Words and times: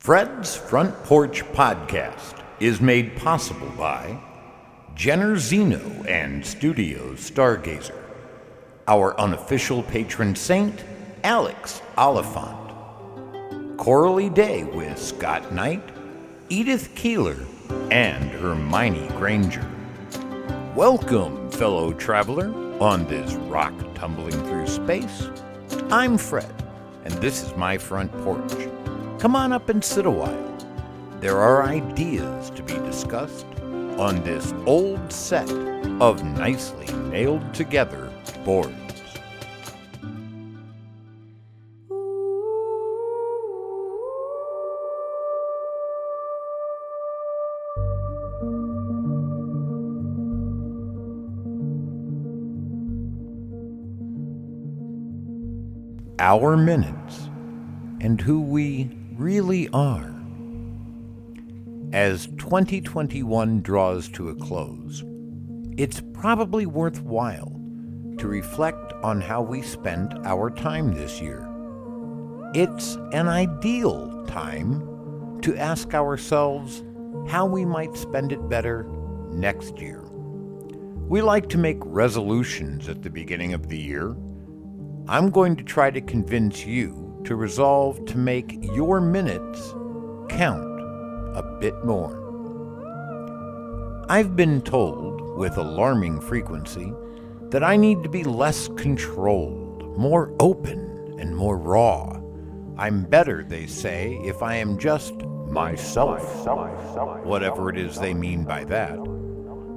Fred's 0.00 0.56
Front 0.56 0.94
Porch 1.04 1.44
Podcast 1.52 2.42
is 2.58 2.80
made 2.80 3.18
possible 3.18 3.68
by 3.76 4.18
Jenner 4.94 5.36
Zeno 5.36 5.78
and 6.08 6.44
Studios 6.44 7.30
Stargazer, 7.30 8.02
our 8.88 9.14
unofficial 9.20 9.82
patron 9.82 10.34
saint, 10.34 10.82
Alex 11.22 11.82
Oliphant, 11.98 12.56
Coralie 13.76 14.30
Day 14.30 14.64
with 14.64 14.98
Scott 14.98 15.52
Knight, 15.52 15.86
Edith 16.48 16.94
Keeler, 16.94 17.36
and 17.90 18.30
Hermione 18.30 19.06
Granger. 19.18 19.70
Welcome, 20.74 21.50
fellow 21.50 21.92
traveler, 21.92 22.54
on 22.80 23.06
this 23.06 23.34
rock 23.34 23.74
tumbling 23.94 24.42
through 24.44 24.66
space. 24.66 25.28
I'm 25.90 26.16
Fred, 26.16 26.54
and 27.04 27.12
this 27.16 27.42
is 27.42 27.54
my 27.54 27.76
front 27.76 28.10
porch. 28.24 28.69
Come 29.20 29.36
on 29.36 29.52
up 29.52 29.68
and 29.68 29.84
sit 29.84 30.06
a 30.06 30.10
while. 30.10 30.56
There 31.20 31.36
are 31.36 31.62
ideas 31.62 32.48
to 32.56 32.62
be 32.62 32.72
discussed 32.72 33.44
on 33.98 34.24
this 34.24 34.54
old 34.64 35.12
set 35.12 35.46
of 36.00 36.24
nicely 36.24 36.86
nailed 37.10 37.52
together 37.52 38.10
boards. 38.46 38.74
Our 56.18 56.56
minutes 56.56 57.28
and 58.00 58.18
who 58.18 58.40
we 58.40 58.99
really 59.20 59.68
are. 59.74 60.14
As 61.92 62.26
2021 62.38 63.60
draws 63.60 64.08
to 64.10 64.30
a 64.30 64.34
close, 64.34 65.04
it's 65.76 66.02
probably 66.14 66.64
worthwhile 66.64 67.60
to 68.16 68.26
reflect 68.26 68.94
on 69.02 69.20
how 69.20 69.42
we 69.42 69.60
spent 69.60 70.14
our 70.24 70.48
time 70.48 70.94
this 70.94 71.20
year. 71.20 71.46
It's 72.54 72.96
an 73.12 73.28
ideal 73.28 74.24
time 74.26 75.38
to 75.42 75.54
ask 75.54 75.92
ourselves 75.92 76.82
how 77.28 77.44
we 77.44 77.66
might 77.66 77.94
spend 77.98 78.32
it 78.32 78.48
better 78.48 78.86
next 79.32 79.78
year. 79.80 80.00
We 81.08 81.20
like 81.20 81.50
to 81.50 81.58
make 81.58 81.78
resolutions 81.84 82.88
at 82.88 83.02
the 83.02 83.10
beginning 83.10 83.52
of 83.52 83.68
the 83.68 83.78
year. 83.78 84.16
I'm 85.08 85.28
going 85.28 85.56
to 85.56 85.64
try 85.64 85.90
to 85.90 86.00
convince 86.00 86.64
you 86.64 87.09
to 87.24 87.36
resolve 87.36 88.04
to 88.06 88.18
make 88.18 88.58
your 88.74 89.00
minutes 89.00 89.74
count 90.28 90.80
a 91.36 91.58
bit 91.60 91.84
more. 91.84 92.16
I've 94.08 94.34
been 94.34 94.62
told, 94.62 95.36
with 95.38 95.56
alarming 95.56 96.20
frequency, 96.20 96.92
that 97.50 97.62
I 97.62 97.76
need 97.76 98.02
to 98.02 98.08
be 98.08 98.24
less 98.24 98.68
controlled, 98.76 99.96
more 99.96 100.34
open, 100.40 101.16
and 101.18 101.36
more 101.36 101.56
raw. 101.56 102.20
I'm 102.76 103.04
better, 103.04 103.44
they 103.44 103.66
say, 103.66 104.18
if 104.24 104.42
I 104.42 104.56
am 104.56 104.78
just 104.78 105.14
myself, 105.48 106.46
whatever 107.24 107.70
it 107.70 107.78
is 107.78 107.98
they 107.98 108.14
mean 108.14 108.44
by 108.44 108.64
that. 108.64 108.98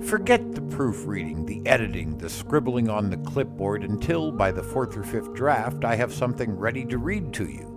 Forget 0.05 0.53
the 0.53 0.61
proofreading, 0.61 1.45
the 1.45 1.65
editing, 1.65 2.17
the 2.17 2.29
scribbling 2.29 2.89
on 2.89 3.09
the 3.09 3.17
clipboard 3.17 3.83
until, 3.83 4.33
by 4.33 4.51
the 4.51 4.61
fourth 4.61 4.97
or 4.97 5.03
fifth 5.03 5.33
draft, 5.33 5.85
I 5.85 5.95
have 5.95 6.13
something 6.13 6.51
ready 6.51 6.83
to 6.85 6.97
read 6.97 7.31
to 7.33 7.45
you. 7.45 7.69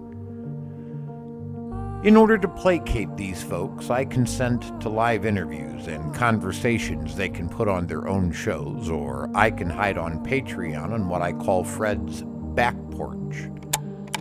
In 2.03 2.17
order 2.17 2.37
to 2.37 2.49
placate 2.49 3.17
these 3.17 3.45
folks, 3.45 3.91
I 3.91 4.05
consent 4.05 4.81
to 4.81 4.89
live 4.89 5.25
interviews 5.25 5.87
and 5.87 6.15
conversations 6.15 7.15
they 7.15 7.29
can 7.29 7.49
put 7.49 7.69
on 7.69 7.87
their 7.87 8.09
own 8.09 8.33
shows, 8.33 8.91
or 8.91 9.31
I 9.35 9.51
can 9.53 9.71
hide 9.71 9.97
on 9.97 10.25
Patreon 10.25 10.93
on 10.93 11.09
what 11.09 11.23
I 11.23 11.33
call 11.33 11.63
Fred's 11.63 12.23
back 12.55 12.77
porch. 12.91 13.49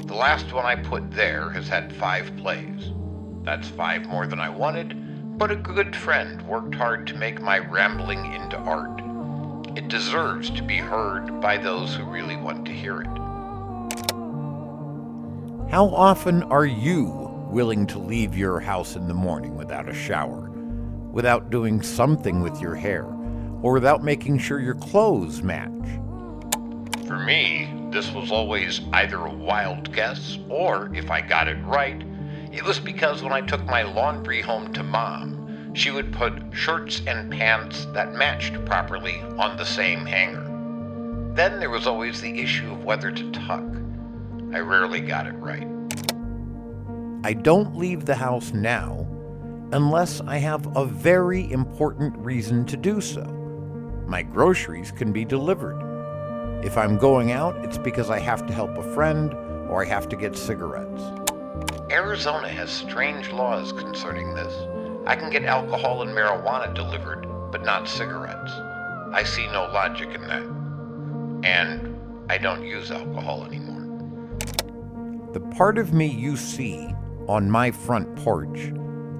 The 0.05 0.15
last 0.15 0.53
one 0.53 0.65
I 0.65 0.75
put 0.75 1.11
there 1.11 1.49
has 1.49 1.67
had 1.67 1.91
five 1.93 2.35
plays. 2.37 2.91
That's 3.41 3.67
five 3.69 4.05
more 4.05 4.27
than 4.27 4.39
I 4.39 4.49
wanted 4.49 5.04
but 5.37 5.51
a 5.51 5.55
good 5.55 5.95
friend 5.95 6.41
worked 6.47 6.75
hard 6.75 7.05
to 7.07 7.15
make 7.15 7.41
my 7.41 7.59
rambling 7.59 8.33
into 8.33 8.57
art. 8.57 9.01
It 9.77 9.89
deserves 9.89 10.49
to 10.51 10.63
be 10.63 10.77
heard 10.77 11.41
by 11.41 11.57
those 11.57 11.93
who 11.93 12.05
really 12.05 12.37
want 12.37 12.65
to 12.65 12.71
hear 12.71 13.01
it. 13.01 13.07
How 15.69 15.87
often 15.93 16.43
are 16.43 16.65
you 16.65 17.05
willing 17.49 17.85
to 17.87 17.99
leave 17.99 18.37
your 18.37 18.61
house 18.61 18.95
in 18.95 19.07
the 19.07 19.13
morning 19.13 19.57
without 19.57 19.89
a 19.89 19.93
shower, 19.93 20.49
without 21.11 21.49
doing 21.49 21.81
something 21.81 22.41
with 22.41 22.61
your 22.61 22.75
hair, 22.75 23.05
or 23.61 23.73
without 23.73 24.03
making 24.03 24.37
sure 24.37 24.61
your 24.61 24.75
clothes 24.75 25.41
match? 25.43 25.71
For 27.07 27.19
me, 27.19 27.69
this 27.91 28.11
was 28.11 28.31
always 28.31 28.81
either 28.93 29.17
a 29.17 29.33
wild 29.33 29.93
guess, 29.93 30.39
or 30.49 30.89
if 30.95 31.11
I 31.11 31.19
got 31.19 31.49
it 31.49 31.61
right, 31.65 32.01
it 32.55 32.63
was 32.63 32.79
because 32.79 33.21
when 33.21 33.33
I 33.33 33.41
took 33.41 33.65
my 33.65 33.83
laundry 33.83 34.41
home 34.41 34.71
to 34.73 34.83
mom, 34.83 35.73
she 35.73 35.91
would 35.91 36.13
put 36.13 36.33
shirts 36.53 37.01
and 37.05 37.29
pants 37.29 37.85
that 37.93 38.13
matched 38.13 38.63
properly 38.63 39.19
on 39.37 39.57
the 39.57 39.65
same 39.65 40.05
hanger. 40.05 40.43
Then 41.35 41.59
there 41.59 41.69
was 41.69 41.85
always 41.85 42.21
the 42.21 42.39
issue 42.39 42.71
of 42.71 42.85
whether 42.85 43.11
to 43.11 43.31
tuck. 43.31 43.65
I 44.53 44.59
rarely 44.59 45.01
got 45.01 45.27
it 45.27 45.33
right. 45.33 45.67
I 47.25 47.33
don't 47.33 47.75
leave 47.75 48.05
the 48.05 48.15
house 48.15 48.53
now 48.53 49.05
unless 49.73 50.21
I 50.21 50.37
have 50.37 50.77
a 50.77 50.85
very 50.85 51.51
important 51.51 52.17
reason 52.17 52.63
to 52.67 52.77
do 52.77 53.01
so. 53.01 53.25
My 54.07 54.21
groceries 54.21 54.91
can 54.91 55.11
be 55.11 55.25
delivered. 55.25 55.81
If 56.63 56.77
I'm 56.77 56.97
going 56.97 57.33
out, 57.33 57.57
it's 57.65 57.77
because 57.77 58.09
I 58.09 58.19
have 58.19 58.45
to 58.47 58.53
help 58.53 58.77
a 58.77 58.93
friend 58.93 59.33
or 59.69 59.83
I 59.83 59.89
have 59.89 60.07
to 60.07 60.15
get 60.15 60.37
cigarettes. 60.37 61.24
Arizona 61.91 62.47
has 62.49 62.69
strange 62.71 63.29
laws 63.29 63.71
concerning 63.71 64.33
this. 64.33 64.53
I 65.05 65.15
can 65.15 65.29
get 65.29 65.43
alcohol 65.43 66.01
and 66.01 66.11
marijuana 66.11 66.73
delivered, 66.73 67.27
but 67.51 67.63
not 67.63 67.87
cigarettes. 67.87 68.51
I 69.13 69.23
see 69.23 69.45
no 69.47 69.69
logic 69.71 70.09
in 70.15 70.21
that. 70.21 70.43
And 71.47 71.95
I 72.29 72.37
don't 72.37 72.65
use 72.65 72.91
alcohol 72.91 73.45
anymore. 73.45 73.83
The 75.33 75.39
part 75.55 75.77
of 75.77 75.93
me 75.93 76.07
you 76.07 76.37
see 76.37 76.93
on 77.27 77.49
my 77.49 77.71
front 77.71 78.15
porch 78.17 78.73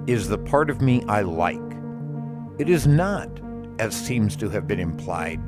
is 0.06 0.28
the 0.28 0.38
part 0.38 0.70
of 0.70 0.82
me 0.82 1.02
I 1.08 1.22
like. 1.22 1.60
It 2.58 2.68
is 2.68 2.86
not, 2.86 3.28
as 3.78 3.94
seems 3.94 4.36
to 4.36 4.48
have 4.50 4.66
been 4.66 4.80
implied, 4.80 5.40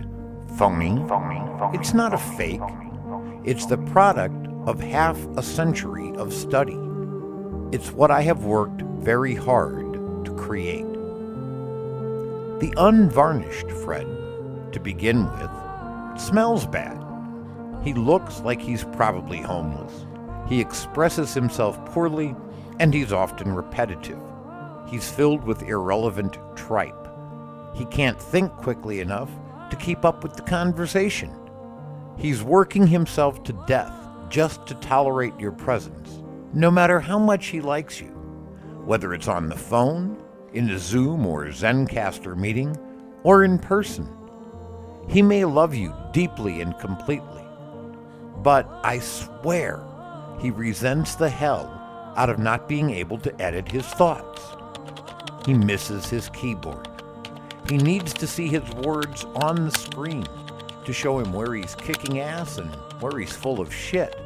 phony. 0.57 1.05
It's 1.73 1.95
not 1.95 2.15
a 2.15 2.19
fake. 2.19 2.61
It's 3.45 3.67
the 3.67 3.79
product 3.79 4.48
of 4.69 4.79
half 4.79 5.19
a 5.39 5.43
century 5.43 6.13
of 6.17 6.31
study. 6.31 6.79
It's 7.73 7.91
what 7.91 8.11
I 8.11 8.21
have 8.21 8.45
worked 8.45 8.83
very 8.83 9.35
hard 9.35 9.95
to 10.27 10.35
create. 10.37 10.85
The 12.61 12.75
unvarnished 12.77 13.71
Fred, 13.71 14.07
to 14.73 14.79
begin 14.79 15.25
with, 15.25 16.21
smells 16.21 16.67
bad. 16.67 17.03
He 17.83 17.95
looks 17.95 18.41
like 18.41 18.61
he's 18.61 18.85
probably 18.85 19.39
homeless. 19.39 20.05
He 20.51 20.61
expresses 20.61 21.33
himself 21.33 21.83
poorly, 21.87 22.37
and 22.79 22.93
he's 22.93 23.11
often 23.11 23.55
repetitive. 23.55 24.21
He's 24.87 25.11
filled 25.11 25.45
with 25.45 25.63
irrelevant 25.63 26.37
tripe. 26.57 27.09
He 27.75 27.87
can't 27.87 28.21
think 28.21 28.53
quickly 28.53 29.01
enough 29.01 29.31
to 29.71 29.77
keep 29.77 30.05
up 30.05 30.23
with 30.23 30.37
the 30.37 30.43
conversation. 30.43 31.35
He's 32.19 32.43
working 32.43 32.87
himself 32.87 33.43
to 33.45 33.55
death 33.67 33.95
just 34.29 34.67
to 34.67 34.75
tolerate 34.77 35.39
your 35.39 35.53
presence, 35.53 36.23
no 36.53 36.71
matter 36.71 37.01
how 37.01 37.19
much 37.19 37.47
he 37.47 37.61
likes 37.61 38.01
you, 38.01 38.09
whether 38.85 39.15
it's 39.15 39.29
on 39.29 39.49
the 39.49 39.57
phone, 39.57 40.23
in 40.53 40.71
a 40.71 40.79
Zoom 40.79 41.27
or 41.27 41.47
Zencastr 41.47 42.37
meeting, 42.37 42.77
or 43.23 43.45
in 43.45 43.59
person. 43.59 44.09
He 45.09 45.23
may 45.23 45.45
love 45.45 45.75
you 45.75 45.95
deeply 46.13 46.61
and 46.61 46.79
completely, 46.79 47.45
but 48.43 48.69
I 48.83 48.99
swear 48.99 49.83
he 50.41 50.51
resents 50.51 51.15
the 51.15 51.31
hell 51.31 51.75
out 52.17 52.31
of 52.31 52.39
not 52.39 52.69
being 52.69 52.91
able 52.91 53.19
to 53.19 53.43
edit 53.43 53.71
his 53.71 53.87
thoughts. 53.87 54.43
He 55.47 55.55
misses 55.55 56.09
his 56.09 56.29
keyboard. 56.31 56.89
He 57.69 57.77
needs 57.77 58.13
to 58.15 58.27
see 58.27 58.49
his 58.49 58.69
words 58.75 59.25
on 59.25 59.67
the 59.67 59.71
screen 59.71 60.27
to 60.89 60.95
show 60.95 61.19
him 61.19 61.35
where 61.35 61.53
he's 61.53 61.75
kicking 61.75 62.21
ass 62.21 62.57
and 62.57 62.75
where 63.03 63.19
he's 63.19 63.35
full 63.35 63.61
of 63.61 63.71
shit. 63.71 64.19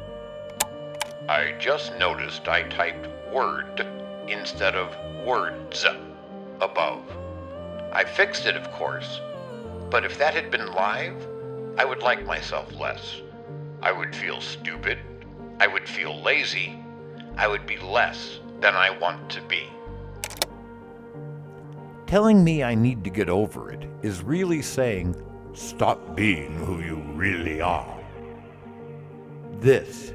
I 1.27 1.55
just 1.59 1.93
noticed 1.97 2.47
I 2.47 2.63
typed 2.69 3.09
word 3.33 3.85
instead 4.29 4.73
of 4.73 4.95
words 5.25 5.85
above. 6.61 7.01
I 7.91 8.05
fixed 8.05 8.45
it, 8.45 8.55
of 8.55 8.71
course, 8.71 9.19
but 9.89 10.05
if 10.05 10.17
that 10.19 10.33
had 10.33 10.51
been 10.51 10.71
live, 10.71 11.27
I 11.77 11.83
would 11.83 12.01
like 12.01 12.25
myself 12.25 12.73
less. 12.79 13.19
I 13.81 13.91
would 13.91 14.15
feel 14.15 14.39
stupid. 14.39 14.99
I 15.59 15.67
would 15.67 15.89
feel 15.89 16.21
lazy. 16.21 16.81
I 17.35 17.49
would 17.49 17.65
be 17.65 17.77
less 17.79 18.39
than 18.61 18.73
I 18.73 18.89
want 18.89 19.29
to 19.31 19.41
be. 19.41 19.67
Telling 22.07 22.41
me 22.41 22.63
I 22.63 22.73
need 22.73 23.03
to 23.03 23.09
get 23.09 23.27
over 23.27 23.69
it 23.69 23.83
is 24.01 24.21
really 24.21 24.61
saying, 24.61 25.13
stop 25.53 26.15
being 26.15 26.53
who 26.53 26.81
you 26.81 26.95
really 27.13 27.61
are. 27.61 27.99
This, 29.59 30.13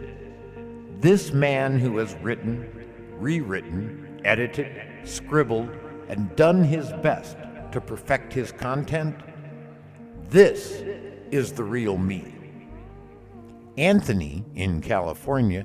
this 0.99 1.33
man 1.33 1.79
who 1.79 1.97
has 1.99 2.15
written, 2.17 2.69
rewritten, 3.19 4.21
edited, 4.25 5.09
scribbled, 5.09 5.71
and 6.09 6.35
done 6.37 6.65
his 6.65 6.93
best 7.03 7.37
to 7.73 7.81
perfect 7.81 8.33
his 8.33 8.53
content, 8.53 9.15
this 10.29 10.83
is 11.31 11.53
the 11.53 11.65
real 11.65 11.97
me. 11.97 12.35
Anthony, 13.77 14.45
in 14.55 14.81
California, 14.81 15.65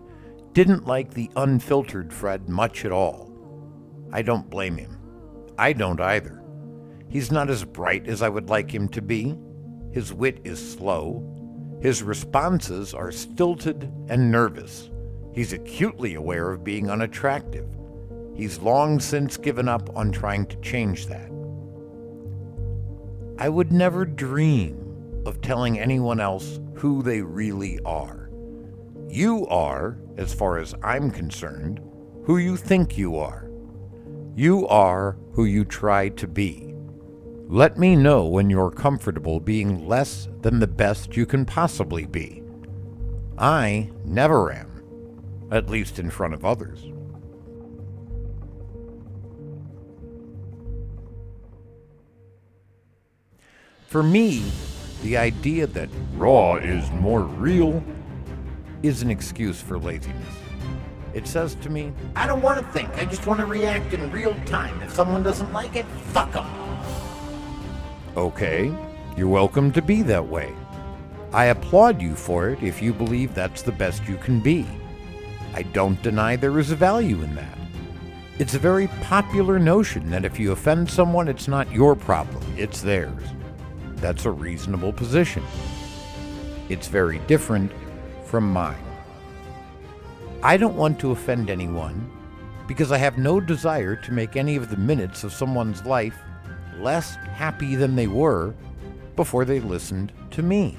didn't 0.53 0.85
like 0.85 1.13
the 1.13 1.31
unfiltered 1.35 2.13
Fred 2.13 2.47
much 2.47 2.85
at 2.85 2.91
all. 2.91 3.31
I 4.11 4.21
don't 4.21 4.49
blame 4.49 4.77
him. 4.77 4.99
I 5.57 5.73
don't 5.73 5.99
either. 5.99 6.43
He's 7.09 7.31
not 7.31 7.49
as 7.49 7.63
bright 7.63 8.07
as 8.07 8.21
I 8.21 8.29
would 8.29 8.49
like 8.49 8.73
him 8.73 8.87
to 8.89 9.01
be. 9.01 9.35
His 9.93 10.11
wit 10.11 10.39
is 10.43 10.73
slow. 10.73 11.23
His 11.79 12.01
responses 12.01 12.93
are 12.93 13.11
stilted 13.11 13.91
and 14.09 14.31
nervous. 14.31 14.89
He's 15.33 15.53
acutely 15.53 16.15
aware 16.15 16.51
of 16.51 16.63
being 16.63 16.89
unattractive. 16.89 17.67
He's 18.35 18.59
long 18.59 18.99
since 18.99 19.37
given 19.37 19.67
up 19.67 19.95
on 19.95 20.11
trying 20.11 20.47
to 20.47 20.57
change 20.57 21.07
that. 21.07 21.29
I 23.37 23.49
would 23.49 23.71
never 23.71 24.05
dream 24.05 25.23
of 25.25 25.41
telling 25.41 25.79
anyone 25.79 26.19
else 26.19 26.59
who 26.73 27.03
they 27.03 27.21
really 27.21 27.79
are. 27.85 28.29
You 29.09 29.45
are, 29.47 29.99
as 30.17 30.33
far 30.33 30.57
as 30.57 30.73
I'm 30.83 31.11
concerned, 31.11 31.79
who 32.25 32.37
you 32.37 32.57
think 32.57 32.97
you 32.97 33.17
are. 33.17 33.49
You 34.35 34.67
are 34.67 35.17
who 35.33 35.45
you 35.45 35.65
try 35.65 36.09
to 36.09 36.27
be. 36.27 36.72
Let 37.47 37.77
me 37.77 37.95
know 37.95 38.25
when 38.25 38.49
you're 38.49 38.71
comfortable 38.71 39.39
being 39.39 39.87
less 39.87 40.27
than 40.41 40.59
the 40.59 40.67
best 40.67 41.15
you 41.15 41.25
can 41.25 41.45
possibly 41.45 42.05
be. 42.05 42.41
I 43.37 43.89
never 44.05 44.51
am, 44.51 45.47
at 45.51 45.69
least 45.69 45.99
in 45.99 46.09
front 46.09 46.33
of 46.33 46.45
others. 46.45 46.91
For 53.87 54.01
me, 54.01 54.43
the 55.03 55.17
idea 55.17 55.67
that 55.67 55.89
raw 56.15 56.55
is 56.55 56.89
more 56.91 57.21
real 57.21 57.83
is 58.81 59.03
an 59.03 59.11
excuse 59.11 59.61
for 59.61 59.77
laziness. 59.77 60.35
It 61.13 61.27
says 61.27 61.55
to 61.55 61.69
me, 61.69 61.93
I 62.15 62.25
don't 62.25 62.41
want 62.41 62.59
to 62.59 62.65
think, 62.71 62.89
I 62.97 63.05
just 63.05 63.27
want 63.27 63.39
to 63.41 63.45
react 63.45 63.93
in 63.93 64.11
real 64.11 64.33
time. 64.45 64.81
If 64.81 64.93
someone 64.93 65.21
doesn't 65.21 65.53
like 65.53 65.75
it, 65.75 65.85
fuck 65.85 66.31
them. 66.31 66.62
Okay, 68.15 68.71
you're 69.17 69.27
welcome 69.27 69.71
to 69.71 69.81
be 69.81 70.03
that 70.03 70.27
way. 70.27 70.53
I 71.31 71.45
applaud 71.45 71.99
you 71.99 72.13
for 72.13 72.49
it 72.49 72.61
if 72.61 72.79
you 72.79 72.93
believe 72.93 73.33
that's 73.33 73.63
the 73.63 73.71
best 73.71 74.07
you 74.07 74.17
can 74.17 74.39
be. 74.39 74.67
I 75.55 75.63
don't 75.63 75.99
deny 76.03 76.35
there 76.35 76.59
is 76.59 76.69
a 76.69 76.75
value 76.75 77.23
in 77.23 77.33
that. 77.33 77.57
It's 78.37 78.53
a 78.53 78.59
very 78.59 78.85
popular 79.01 79.57
notion 79.57 80.11
that 80.11 80.25
if 80.25 80.39
you 80.39 80.51
offend 80.51 80.91
someone, 80.91 81.27
it's 81.27 81.47
not 81.47 81.71
your 81.71 81.95
problem, 81.95 82.43
it's 82.55 82.81
theirs. 82.81 83.23
That's 83.95 84.25
a 84.25 84.31
reasonable 84.31 84.93
position. 84.93 85.41
It's 86.69 86.87
very 86.87 87.17
different 87.25 87.71
from 88.25 88.53
mine. 88.53 88.77
I 90.43 90.57
don't 90.57 90.77
want 90.77 90.99
to 90.99 91.13
offend 91.13 91.49
anyone 91.49 92.11
because 92.67 92.91
I 92.91 92.99
have 92.99 93.17
no 93.17 93.39
desire 93.39 93.95
to 93.95 94.13
make 94.13 94.35
any 94.35 94.55
of 94.55 94.69
the 94.69 94.77
minutes 94.77 95.23
of 95.23 95.33
someone's 95.33 95.83
life 95.83 96.19
less 96.79 97.15
happy 97.15 97.75
than 97.75 97.95
they 97.95 98.07
were 98.07 98.53
before 99.15 99.45
they 99.45 99.59
listened 99.59 100.11
to 100.31 100.41
me. 100.41 100.77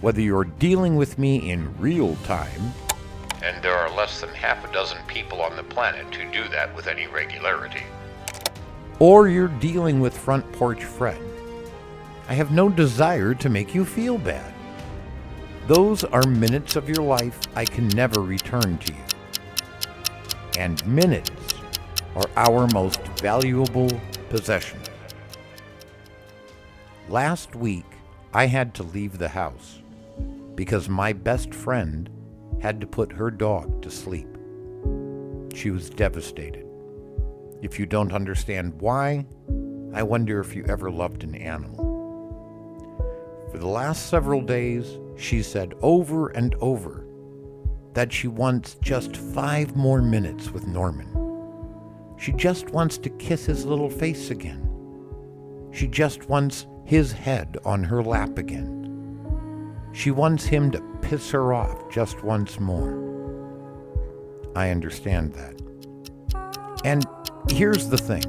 Whether 0.00 0.20
you're 0.20 0.44
dealing 0.44 0.96
with 0.96 1.18
me 1.18 1.50
in 1.50 1.76
real 1.78 2.16
time, 2.24 2.72
and 3.42 3.62
there 3.62 3.76
are 3.76 3.90
less 3.96 4.20
than 4.20 4.30
half 4.30 4.68
a 4.68 4.72
dozen 4.72 4.98
people 5.06 5.40
on 5.40 5.56
the 5.56 5.62
planet 5.64 6.14
who 6.14 6.30
do 6.32 6.48
that 6.48 6.74
with 6.74 6.86
any 6.86 7.06
regularity, 7.06 7.82
or 8.98 9.28
you're 9.28 9.48
dealing 9.48 10.00
with 10.00 10.16
Front 10.16 10.50
Porch 10.52 10.84
Fred, 10.84 11.20
I 12.28 12.34
have 12.34 12.52
no 12.52 12.68
desire 12.68 13.34
to 13.34 13.48
make 13.48 13.74
you 13.74 13.84
feel 13.84 14.18
bad. 14.18 14.54
Those 15.66 16.02
are 16.04 16.26
minutes 16.26 16.76
of 16.76 16.88
your 16.88 17.02
life 17.04 17.38
I 17.54 17.64
can 17.64 17.88
never 17.88 18.20
return 18.20 18.78
to 18.78 18.92
you. 18.92 18.98
And 20.58 20.84
minutes 20.86 21.30
are 22.14 22.28
our 22.36 22.66
most 22.68 23.00
valuable 23.20 23.88
possession. 24.32 24.80
Last 27.10 27.54
week, 27.54 27.84
I 28.32 28.46
had 28.46 28.72
to 28.76 28.82
leave 28.82 29.18
the 29.18 29.28
house 29.28 29.82
because 30.54 30.88
my 30.88 31.12
best 31.12 31.52
friend 31.52 32.08
had 32.62 32.80
to 32.80 32.86
put 32.86 33.12
her 33.12 33.30
dog 33.30 33.82
to 33.82 33.90
sleep. 33.90 34.28
She 35.54 35.70
was 35.70 35.90
devastated. 35.90 36.66
If 37.60 37.78
you 37.78 37.84
don't 37.84 38.14
understand 38.14 38.80
why, 38.80 39.26
I 39.92 40.02
wonder 40.02 40.40
if 40.40 40.56
you 40.56 40.64
ever 40.66 40.90
loved 40.90 41.24
an 41.24 41.34
animal. 41.34 41.84
For 43.52 43.58
the 43.58 43.68
last 43.68 44.06
several 44.06 44.40
days, 44.40 44.96
she 45.18 45.42
said 45.42 45.74
over 45.82 46.28
and 46.28 46.54
over 46.54 47.04
that 47.92 48.10
she 48.10 48.28
wants 48.28 48.76
just 48.80 49.14
five 49.14 49.76
more 49.76 50.00
minutes 50.00 50.50
with 50.52 50.66
Norman. 50.66 51.21
She 52.22 52.30
just 52.30 52.70
wants 52.70 52.98
to 52.98 53.10
kiss 53.10 53.46
his 53.46 53.66
little 53.66 53.90
face 53.90 54.30
again. 54.30 54.64
She 55.72 55.88
just 55.88 56.28
wants 56.28 56.68
his 56.84 57.10
head 57.10 57.58
on 57.64 57.82
her 57.82 58.00
lap 58.00 58.38
again. 58.38 59.76
She 59.92 60.12
wants 60.12 60.44
him 60.44 60.70
to 60.70 60.80
piss 61.00 61.32
her 61.32 61.52
off 61.52 61.90
just 61.90 62.22
once 62.22 62.60
more. 62.60 63.02
I 64.54 64.70
understand 64.70 65.32
that. 65.32 65.60
And 66.84 67.04
here's 67.50 67.88
the 67.88 67.98
thing 67.98 68.22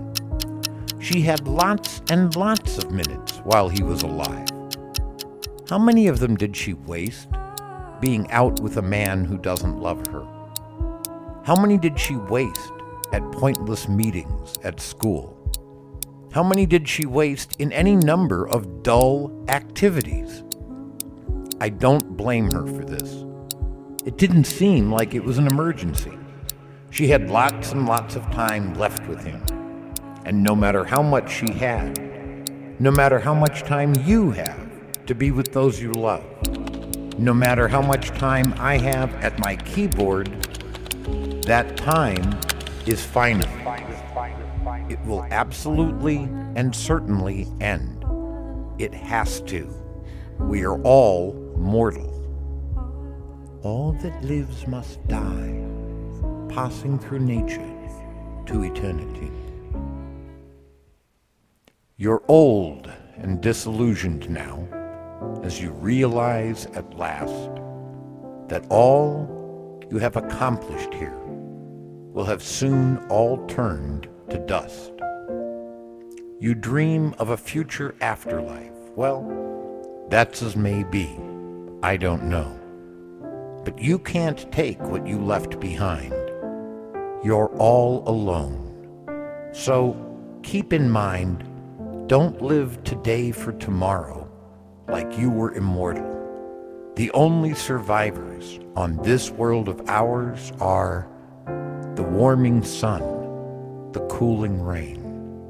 she 0.99 1.21
had 1.21 1.47
lots 1.47 2.01
and 2.09 2.35
lots 2.35 2.79
of 2.79 2.89
minutes 2.89 3.37
while 3.43 3.69
he 3.69 3.83
was 3.83 4.01
alive. 4.01 4.49
How 5.69 5.77
many 5.77 6.07
of 6.07 6.17
them 6.17 6.35
did 6.35 6.57
she 6.57 6.73
waste 6.73 7.29
being 8.01 8.27
out 8.31 8.59
with 8.59 8.77
a 8.77 8.81
man 8.81 9.23
who 9.23 9.37
doesn't 9.37 9.79
love 9.79 10.07
her? 10.07 10.25
How 11.43 11.55
many 11.55 11.77
did 11.77 11.99
she 11.99 12.15
waste 12.15 12.73
at 13.13 13.31
pointless 13.31 13.87
meetings 13.87 14.57
at 14.63 14.81
school? 14.81 15.39
How 16.33 16.43
many 16.43 16.65
did 16.65 16.89
she 16.89 17.05
waste 17.05 17.55
in 17.59 17.71
any 17.71 17.95
number 17.95 18.47
of 18.47 18.83
dull 18.83 19.31
activities? 19.47 20.43
I 21.61 21.69
don't 21.69 22.17
blame 22.17 22.51
her 22.51 22.65
for 22.65 22.83
this. 22.83 23.23
It 24.05 24.17
didn't 24.17 24.45
seem 24.45 24.91
like 24.91 25.13
it 25.13 25.23
was 25.23 25.37
an 25.37 25.47
emergency. 25.47 26.17
She 26.89 27.07
had 27.07 27.29
lots 27.29 27.71
and 27.71 27.85
lots 27.85 28.15
of 28.15 28.23
time 28.31 28.73
left 28.73 29.07
with 29.07 29.23
him. 29.23 29.41
And 30.25 30.43
no 30.43 30.55
matter 30.55 30.83
how 30.83 31.01
much 31.01 31.31
she 31.31 31.51
had, 31.51 31.99
no 32.81 32.91
matter 32.91 33.19
how 33.19 33.33
much 33.33 33.61
time 33.61 33.93
you 34.03 34.31
have, 34.31 35.05
to 35.05 35.13
be 35.13 35.31
with 35.31 35.53
those 35.53 35.81
you 35.81 35.93
love. 35.93 36.25
No 37.19 37.33
matter 37.33 37.67
how 37.67 37.81
much 37.81 38.09
time 38.09 38.53
I 38.57 38.77
have 38.77 39.13
at 39.23 39.37
my 39.37 39.55
keyboard, 39.55 40.27
that 41.43 41.77
time 41.77 42.39
is 42.87 43.03
finite. 43.03 43.49
It 44.89 44.99
will 45.05 45.23
absolutely 45.31 46.29
and 46.55 46.75
certainly 46.75 47.47
end. 47.61 48.05
It 48.79 48.93
has 48.93 49.41
to. 49.43 49.71
We 50.39 50.65
are 50.65 50.81
all 50.83 51.33
mortal. 51.57 52.09
All 53.63 53.93
that 54.01 54.23
lives 54.23 54.67
must 54.67 55.05
die, 55.07 55.63
passing 56.49 56.99
through 56.99 57.19
nature 57.19 57.73
to 58.47 58.63
eternity. 58.63 59.31
You're 61.95 62.23
old 62.27 62.91
and 63.17 63.39
disillusioned 63.39 64.29
now 64.29 64.67
as 65.43 65.61
you 65.61 65.71
realize 65.71 66.65
at 66.73 66.97
last 66.97 67.49
that 68.49 68.65
all 68.69 69.79
you 69.89 69.99
have 69.99 70.17
accomplished 70.17 70.93
here 70.93 71.17
will 72.13 72.25
have 72.25 72.43
soon 72.43 72.97
all 73.09 73.45
turned 73.47 74.07
to 74.29 74.37
dust. 74.39 74.91
You 76.39 76.53
dream 76.53 77.15
of 77.17 77.29
a 77.29 77.37
future 77.37 77.95
afterlife. 78.01 78.71
Well, 78.95 80.05
that's 80.09 80.41
as 80.43 80.55
may 80.55 80.83
be. 80.83 81.17
I 81.81 81.97
don't 81.97 82.25
know. 82.25 82.59
But 83.65 83.79
you 83.79 83.97
can't 83.97 84.51
take 84.51 84.79
what 84.81 85.07
you 85.07 85.19
left 85.19 85.59
behind. 85.59 86.13
You're 87.23 87.51
all 87.57 88.03
alone. 88.07 89.49
So 89.53 89.95
keep 90.43 90.73
in 90.73 90.89
mind, 90.89 91.43
don't 92.07 92.41
live 92.41 92.83
today 92.83 93.31
for 93.31 93.53
tomorrow 93.53 94.29
like 94.89 95.17
you 95.17 95.29
were 95.29 95.53
immortal. 95.53 96.11
The 96.95 97.09
only 97.11 97.55
survivors 97.55 98.59
on 98.75 98.97
this 98.97 99.31
world 99.31 99.69
of 99.69 99.81
ours 99.87 100.51
are 100.59 101.07
the 102.03 102.09
warming 102.09 102.61
sun, 102.61 103.01
the 103.93 104.05
cooling 104.07 104.61
rain, 104.61 105.49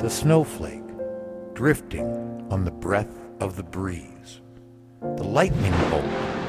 the 0.00 0.10
snowflake 0.10 0.82
drifting 1.54 2.44
on 2.50 2.64
the 2.64 2.72
breath 2.72 3.14
of 3.38 3.54
the 3.54 3.62
breeze, 3.62 4.40
the 5.00 5.22
lightning 5.22 5.70
bolt 5.90 6.02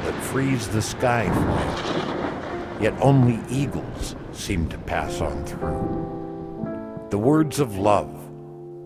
that 0.06 0.24
frees 0.24 0.68
the 0.70 0.82
sky 0.82 1.30
flame, 1.30 2.82
yet 2.82 2.96
only 3.00 3.40
eagles 3.48 4.16
seem 4.32 4.68
to 4.70 4.78
pass 4.80 5.22
on 5.22 5.46
through. 5.46 7.08
The 7.12 7.20
words 7.20 7.60
of 7.60 7.78
love, 7.78 8.10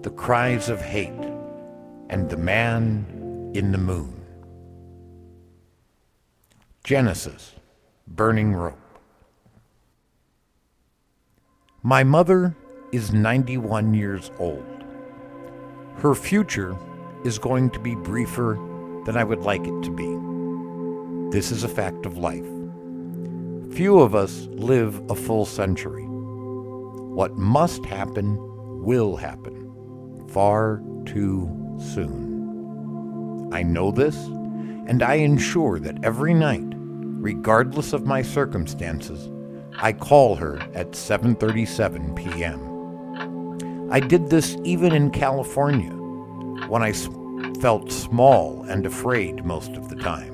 the 0.04 0.12
cries 0.12 0.68
of 0.68 0.82
hate, 0.82 1.32
and 2.10 2.30
the 2.30 2.36
man 2.36 3.52
in 3.56 3.72
the 3.72 3.78
moon. 3.78 4.22
Genesis, 6.84 7.56
Burning 8.06 8.54
Rope. 8.54 8.87
My 11.88 12.04
mother 12.04 12.54
is 12.92 13.14
91 13.14 13.94
years 13.94 14.30
old. 14.40 14.84
Her 16.00 16.14
future 16.14 16.78
is 17.24 17.40
going 17.40 17.70
to 17.70 17.80
be 17.80 17.96
briefer 17.96 18.60
than 19.06 19.16
I 19.16 19.24
would 19.24 19.40
like 19.40 19.62
it 19.62 19.84
to 19.84 19.92
be. 19.92 21.32
This 21.32 21.50
is 21.50 21.64
a 21.64 21.70
fact 21.70 22.06
of 22.06 22.18
life. 22.18 22.46
Few 23.74 24.02
of 24.02 24.16
us 24.16 24.50
live 24.52 25.02
a 25.10 25.16
full 25.16 25.46
century. 25.46 26.04
What 26.04 27.38
must 27.38 27.86
happen 27.86 28.36
will 28.84 29.16
happen 29.16 30.28
far 30.28 30.84
too 31.06 31.50
soon. 31.80 33.50
I 33.54 33.64
know 33.64 33.92
this, 33.92 34.18
and 34.88 35.02
I 35.02 35.14
ensure 35.14 35.80
that 35.80 36.04
every 36.04 36.34
night, 36.34 36.68
regardless 36.68 37.94
of 37.94 38.06
my 38.06 38.24
circumstances, 38.24 39.30
I 39.80 39.94
call 39.94 40.36
her 40.36 40.58
at 40.74 40.92
7:37 40.92 42.16
p.m. 42.16 43.92
I 43.92 44.00
did 44.00 44.30
this 44.30 44.58
even 44.64 44.92
in 44.92 45.12
California, 45.12 45.92
when 46.68 46.82
I 46.82 46.94
felt 47.62 47.92
small 47.92 48.64
and 48.64 48.86
afraid 48.86 49.46
most 49.46 49.72
of 49.74 49.90
the 49.90 49.96
time. 49.96 50.34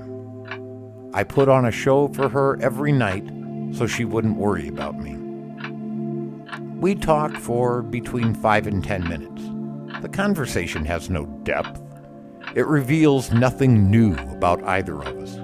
I 1.14 1.24
put 1.24 1.50
on 1.50 1.66
a 1.66 1.72
show 1.72 2.08
for 2.08 2.30
her 2.30 2.58
every 2.62 2.94
night 2.94 3.30
so 3.74 3.86
she 3.86 4.06
wouldn't 4.06 4.38
worry 4.38 4.70
about 4.70 4.98
me. 4.98 5.18
We 6.80 6.96
talk 6.96 7.36
for 7.36 7.82
between 7.82 8.34
five 8.34 8.66
and 8.66 8.84
ten 8.84 9.08
minutes. 9.08 9.44
The 10.02 10.10
conversation 10.10 10.86
has 10.86 11.10
no 11.10 11.26
depth. 11.44 11.82
It 12.56 12.66
reveals 12.66 13.32
nothing 13.32 13.92
new 13.92 14.14
about 14.32 14.64
either 14.64 15.02
of 15.02 15.18
us. 15.18 15.43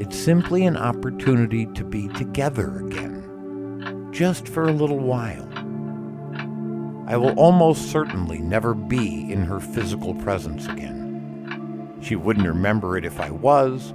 It's 0.00 0.18
simply 0.18 0.64
an 0.64 0.78
opportunity 0.78 1.66
to 1.66 1.84
be 1.84 2.08
together 2.08 2.78
again, 2.78 4.08
just 4.12 4.48
for 4.48 4.66
a 4.66 4.72
little 4.72 4.98
while. 4.98 5.46
I 7.06 7.18
will 7.18 7.38
almost 7.38 7.92
certainly 7.92 8.38
never 8.38 8.72
be 8.72 9.30
in 9.30 9.44
her 9.44 9.60
physical 9.60 10.14
presence 10.14 10.66
again. 10.68 11.98
She 12.00 12.16
wouldn't 12.16 12.46
remember 12.46 12.96
it 12.96 13.04
if 13.04 13.20
I 13.20 13.30
was, 13.30 13.92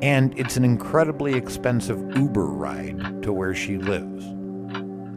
and 0.00 0.32
it's 0.38 0.56
an 0.56 0.64
incredibly 0.64 1.34
expensive 1.34 2.00
Uber 2.16 2.46
ride 2.46 3.22
to 3.22 3.30
where 3.30 3.54
she 3.54 3.76
lives. 3.76 4.24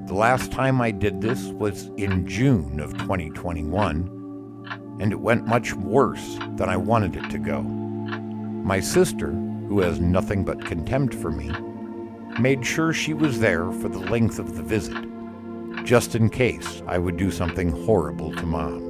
The 0.09 0.15
last 0.15 0.51
time 0.51 0.81
I 0.81 0.91
did 0.91 1.21
this 1.21 1.45
was 1.45 1.91
in 1.95 2.27
June 2.27 2.81
of 2.81 2.91
2021, 2.97 4.97
and 4.99 5.13
it 5.13 5.19
went 5.21 5.47
much 5.47 5.73
worse 5.75 6.37
than 6.57 6.67
I 6.67 6.75
wanted 6.75 7.15
it 7.15 7.29
to 7.29 7.37
go. 7.37 7.61
My 7.61 8.81
sister, 8.81 9.33
who 9.67 9.81
has 9.81 9.99
nothing 9.99 10.43
but 10.43 10.65
contempt 10.65 11.13
for 11.13 11.31
me, 11.31 11.51
made 12.39 12.65
sure 12.65 12.93
she 12.93 13.13
was 13.13 13.39
there 13.39 13.71
for 13.71 13.89
the 13.89 13.99
length 13.99 14.39
of 14.39 14.55
the 14.55 14.63
visit 14.63 15.05
just 15.85 16.15
in 16.15 16.29
case 16.29 16.81
I 16.87 16.97
would 16.97 17.15
do 17.15 17.29
something 17.29 17.69
horrible 17.85 18.33
to 18.35 18.45
mom. 18.45 18.83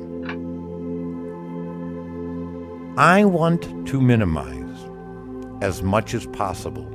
I 2.98 3.26
want 3.26 3.88
to 3.88 4.00
minimize, 4.00 4.90
as 5.62 5.84
much 5.84 6.14
as 6.14 6.26
possible, 6.28 6.86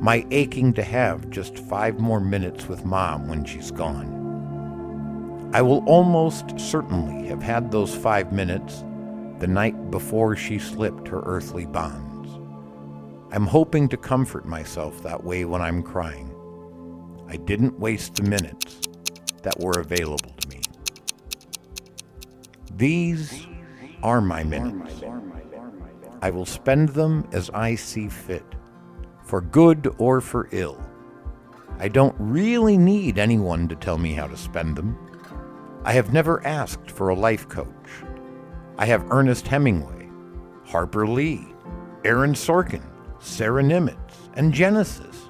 my 0.00 0.26
aching 0.30 0.74
to 0.74 0.82
have 0.82 1.30
just 1.30 1.58
five 1.58 1.98
more 1.98 2.20
minutes 2.20 2.68
with 2.68 2.84
mom 2.84 3.26
when 3.28 3.46
she's 3.46 3.70
gone. 3.70 5.50
I 5.54 5.62
will 5.62 5.82
almost 5.86 6.60
certainly 6.60 7.26
have 7.28 7.42
had 7.42 7.70
those 7.70 7.94
five 7.94 8.30
minutes 8.32 8.84
the 9.38 9.46
night 9.46 9.90
before 9.90 10.36
she 10.36 10.58
slipped 10.58 11.08
her 11.08 11.22
earthly 11.24 11.64
bonds. 11.64 12.13
I'm 13.34 13.48
hoping 13.48 13.88
to 13.88 13.96
comfort 13.96 14.46
myself 14.46 15.02
that 15.02 15.24
way 15.24 15.44
when 15.44 15.60
I'm 15.60 15.82
crying. 15.82 16.32
I 17.28 17.34
didn't 17.34 17.80
waste 17.80 18.14
the 18.14 18.22
minutes 18.22 18.78
that 19.42 19.58
were 19.58 19.80
available 19.80 20.30
to 20.38 20.48
me. 20.50 20.60
These 22.76 23.48
are 24.04 24.20
my 24.20 24.44
minutes. 24.44 25.02
I 26.22 26.30
will 26.30 26.46
spend 26.46 26.90
them 26.90 27.28
as 27.32 27.50
I 27.50 27.74
see 27.74 28.08
fit, 28.08 28.46
for 29.24 29.40
good 29.40 29.92
or 29.98 30.20
for 30.20 30.48
ill. 30.52 30.80
I 31.80 31.88
don't 31.88 32.14
really 32.20 32.78
need 32.78 33.18
anyone 33.18 33.66
to 33.66 33.74
tell 33.74 33.98
me 33.98 34.12
how 34.12 34.28
to 34.28 34.36
spend 34.36 34.76
them. 34.76 34.96
I 35.84 35.92
have 35.94 36.12
never 36.12 36.46
asked 36.46 36.88
for 36.88 37.08
a 37.08 37.16
life 37.16 37.48
coach. 37.48 37.66
I 38.78 38.86
have 38.86 39.10
Ernest 39.10 39.48
Hemingway, 39.48 40.08
Harper 40.66 41.08
Lee, 41.08 41.44
Aaron 42.04 42.34
Sorkin, 42.34 42.93
Sara 43.24 43.62
Niemietz, 43.62 43.96
and 44.34 44.52
Genesis, 44.52 45.28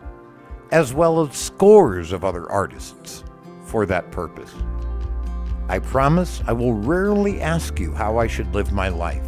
as 0.73 0.93
well 0.93 1.21
as 1.21 1.37
scores 1.37 2.11
of 2.13 2.25
other 2.25 2.51
artists 2.51 3.23
for 3.65 3.87
that 3.87 4.11
purpose. 4.11 4.53
I 5.69 5.79
promise 5.79 6.43
I 6.47 6.53
will 6.53 6.75
rarely 6.75 7.41
ask 7.41 7.79
you 7.79 7.93
how 7.93 8.19
I 8.19 8.27
should 8.27 8.53
live 8.53 8.73
my 8.73 8.89
life. 8.89 9.27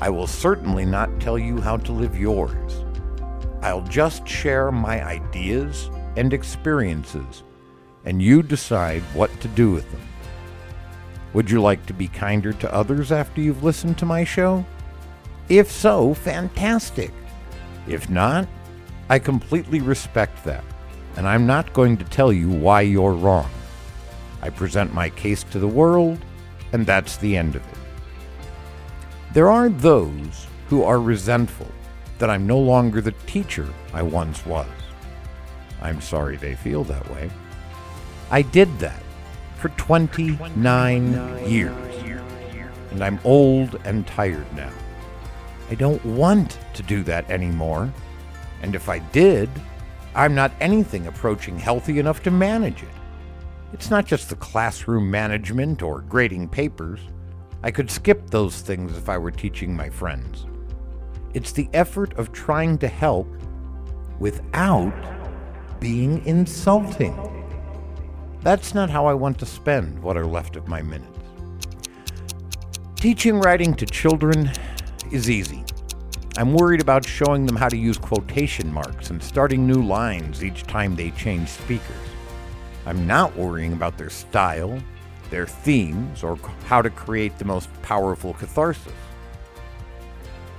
I 0.00 0.10
will 0.10 0.26
certainly 0.26 0.84
not 0.84 1.20
tell 1.20 1.38
you 1.38 1.60
how 1.60 1.76
to 1.78 1.92
live 1.92 2.18
yours. 2.18 2.84
I'll 3.62 3.82
just 3.82 4.26
share 4.26 4.72
my 4.72 5.04
ideas 5.06 5.90
and 6.16 6.32
experiences, 6.32 7.44
and 8.04 8.20
you 8.20 8.42
decide 8.42 9.02
what 9.14 9.30
to 9.40 9.48
do 9.48 9.70
with 9.70 9.90
them. 9.92 10.02
Would 11.34 11.50
you 11.50 11.62
like 11.62 11.86
to 11.86 11.94
be 11.94 12.08
kinder 12.08 12.52
to 12.54 12.74
others 12.74 13.12
after 13.12 13.40
you've 13.40 13.62
listened 13.62 13.96
to 13.98 14.06
my 14.06 14.24
show? 14.24 14.64
If 15.48 15.70
so, 15.70 16.14
fantastic. 16.14 17.12
If 17.86 18.08
not, 18.10 18.48
I 19.08 19.18
completely 19.18 19.80
respect 19.80 20.44
that 20.44 20.64
and 21.16 21.26
I'm 21.26 21.46
not 21.46 21.72
going 21.72 21.96
to 21.98 22.04
tell 22.04 22.32
you 22.32 22.48
why 22.48 22.82
you're 22.82 23.12
wrong. 23.12 23.50
I 24.42 24.50
present 24.50 24.94
my 24.94 25.10
case 25.10 25.42
to 25.44 25.58
the 25.58 25.68
world, 25.68 26.18
and 26.72 26.86
that's 26.86 27.16
the 27.16 27.36
end 27.36 27.56
of 27.56 27.62
it. 27.62 27.78
There 29.32 29.50
are 29.50 29.68
those 29.68 30.46
who 30.68 30.82
are 30.82 31.00
resentful 31.00 31.70
that 32.18 32.30
I'm 32.30 32.46
no 32.46 32.58
longer 32.58 33.00
the 33.00 33.12
teacher 33.26 33.68
I 33.92 34.02
once 34.02 34.46
was. 34.46 34.66
I'm 35.82 36.00
sorry 36.00 36.36
they 36.36 36.54
feel 36.54 36.84
that 36.84 37.08
way. 37.10 37.30
I 38.30 38.42
did 38.42 38.78
that 38.78 39.02
for 39.56 39.68
29 39.70 41.48
years, 41.48 42.04
and 42.92 43.04
I'm 43.04 43.20
old 43.24 43.78
and 43.84 44.06
tired 44.06 44.50
now. 44.54 44.72
I 45.70 45.74
don't 45.74 46.04
want 46.04 46.58
to 46.74 46.82
do 46.82 47.02
that 47.04 47.30
anymore, 47.30 47.92
and 48.62 48.74
if 48.74 48.88
I 48.88 48.98
did, 48.98 49.48
I'm 50.14 50.34
not 50.34 50.52
anything 50.60 51.06
approaching 51.06 51.58
healthy 51.58 51.98
enough 51.98 52.22
to 52.24 52.30
manage 52.30 52.82
it. 52.82 52.88
It's 53.72 53.90
not 53.90 54.06
just 54.06 54.28
the 54.28 54.36
classroom 54.36 55.10
management 55.10 55.82
or 55.82 56.02
grading 56.02 56.48
papers. 56.48 57.00
I 57.62 57.70
could 57.70 57.90
skip 57.90 58.28
those 58.30 58.60
things 58.60 58.96
if 58.96 59.08
I 59.08 59.18
were 59.18 59.30
teaching 59.30 59.74
my 59.74 59.88
friends. 59.88 60.46
It's 61.34 61.52
the 61.52 61.68
effort 61.72 62.14
of 62.14 62.32
trying 62.32 62.78
to 62.78 62.88
help 62.88 63.28
without 64.18 64.92
being 65.78 66.24
insulting. 66.26 67.16
That's 68.42 68.74
not 68.74 68.90
how 68.90 69.06
I 69.06 69.14
want 69.14 69.38
to 69.38 69.46
spend 69.46 70.02
what 70.02 70.16
are 70.16 70.26
left 70.26 70.56
of 70.56 70.66
my 70.66 70.82
minutes. 70.82 71.18
Teaching 72.96 73.38
writing 73.38 73.74
to 73.74 73.86
children 73.86 74.50
is 75.12 75.30
easy. 75.30 75.64
I'm 76.36 76.54
worried 76.54 76.80
about 76.80 77.04
showing 77.04 77.44
them 77.44 77.56
how 77.56 77.68
to 77.68 77.76
use 77.76 77.98
quotation 77.98 78.72
marks 78.72 79.10
and 79.10 79.20
starting 79.20 79.66
new 79.66 79.82
lines 79.82 80.44
each 80.44 80.62
time 80.62 80.94
they 80.94 81.10
change 81.10 81.48
speakers. 81.48 81.96
I'm 82.86 83.04
not 83.04 83.36
worrying 83.36 83.72
about 83.72 83.98
their 83.98 84.10
style, 84.10 84.80
their 85.30 85.46
themes, 85.46 86.22
or 86.22 86.38
how 86.66 86.82
to 86.82 86.90
create 86.90 87.36
the 87.36 87.44
most 87.44 87.68
powerful 87.82 88.34
catharsis. 88.34 88.92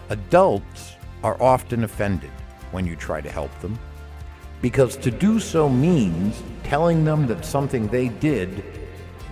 Adults 0.09 0.95
are 1.23 1.41
often 1.41 1.85
offended 1.85 2.31
when 2.71 2.85
you 2.85 2.97
try 2.97 3.21
to 3.21 3.31
help 3.31 3.57
them 3.61 3.79
because 4.61 4.97
to 4.97 5.09
do 5.09 5.39
so 5.39 5.69
means 5.69 6.43
telling 6.63 7.05
them 7.05 7.27
that 7.27 7.45
something 7.45 7.87
they 7.87 8.09
did 8.09 8.63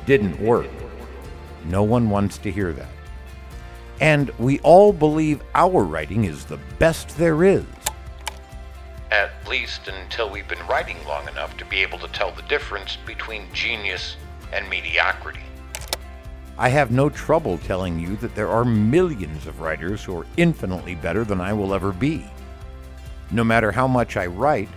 didn't 0.05 0.39
work. 0.39 0.69
No 1.65 1.83
one 1.83 2.09
wants 2.09 2.37
to 2.39 2.51
hear 2.51 2.71
that 2.71 2.87
and 3.99 4.29
we 4.39 4.59
all 4.59 4.93
believe 4.93 5.41
our 5.55 5.83
writing 5.83 6.25
is 6.25 6.45
the 6.45 6.59
best 6.77 7.17
there 7.17 7.43
is. 7.43 7.65
At 9.11 9.31
least 9.47 9.87
until 9.87 10.29
we've 10.29 10.47
been 10.47 10.65
writing 10.67 10.97
long 11.07 11.27
enough 11.27 11.57
to 11.57 11.65
be 11.65 11.77
able 11.77 11.97
to 11.99 12.07
tell 12.09 12.31
the 12.31 12.43
difference 12.43 12.97
between 13.05 13.51
genius 13.53 14.15
and 14.53 14.69
mediocrity. 14.69 15.41
I 16.57 16.69
have 16.69 16.91
no 16.91 17.09
trouble 17.09 17.57
telling 17.57 17.99
you 17.99 18.15
that 18.17 18.35
there 18.35 18.49
are 18.49 18.65
millions 18.65 19.47
of 19.47 19.61
writers 19.61 20.03
who 20.03 20.17
are 20.17 20.25
infinitely 20.37 20.95
better 20.95 21.23
than 21.23 21.41
I 21.41 21.53
will 21.53 21.73
ever 21.73 21.91
be. 21.91 22.25
No 23.31 23.43
matter 23.43 23.71
how 23.71 23.87
much 23.87 24.17
I 24.17 24.25
write, 24.25 24.69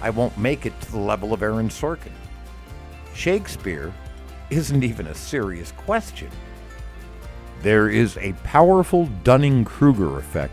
I 0.00 0.10
won't 0.10 0.36
make 0.36 0.66
it 0.66 0.78
to 0.80 0.90
the 0.90 0.98
level 0.98 1.32
of 1.32 1.42
Aaron 1.42 1.68
Sorkin. 1.68 2.12
Shakespeare 3.14 3.92
isn't 4.50 4.82
even 4.82 5.06
a 5.06 5.14
serious 5.14 5.72
question. 5.72 6.30
There 7.62 7.88
is 7.88 8.16
a 8.16 8.32
powerful 8.42 9.06
Dunning 9.22 9.64
Kruger 9.64 10.18
effect 10.18 10.52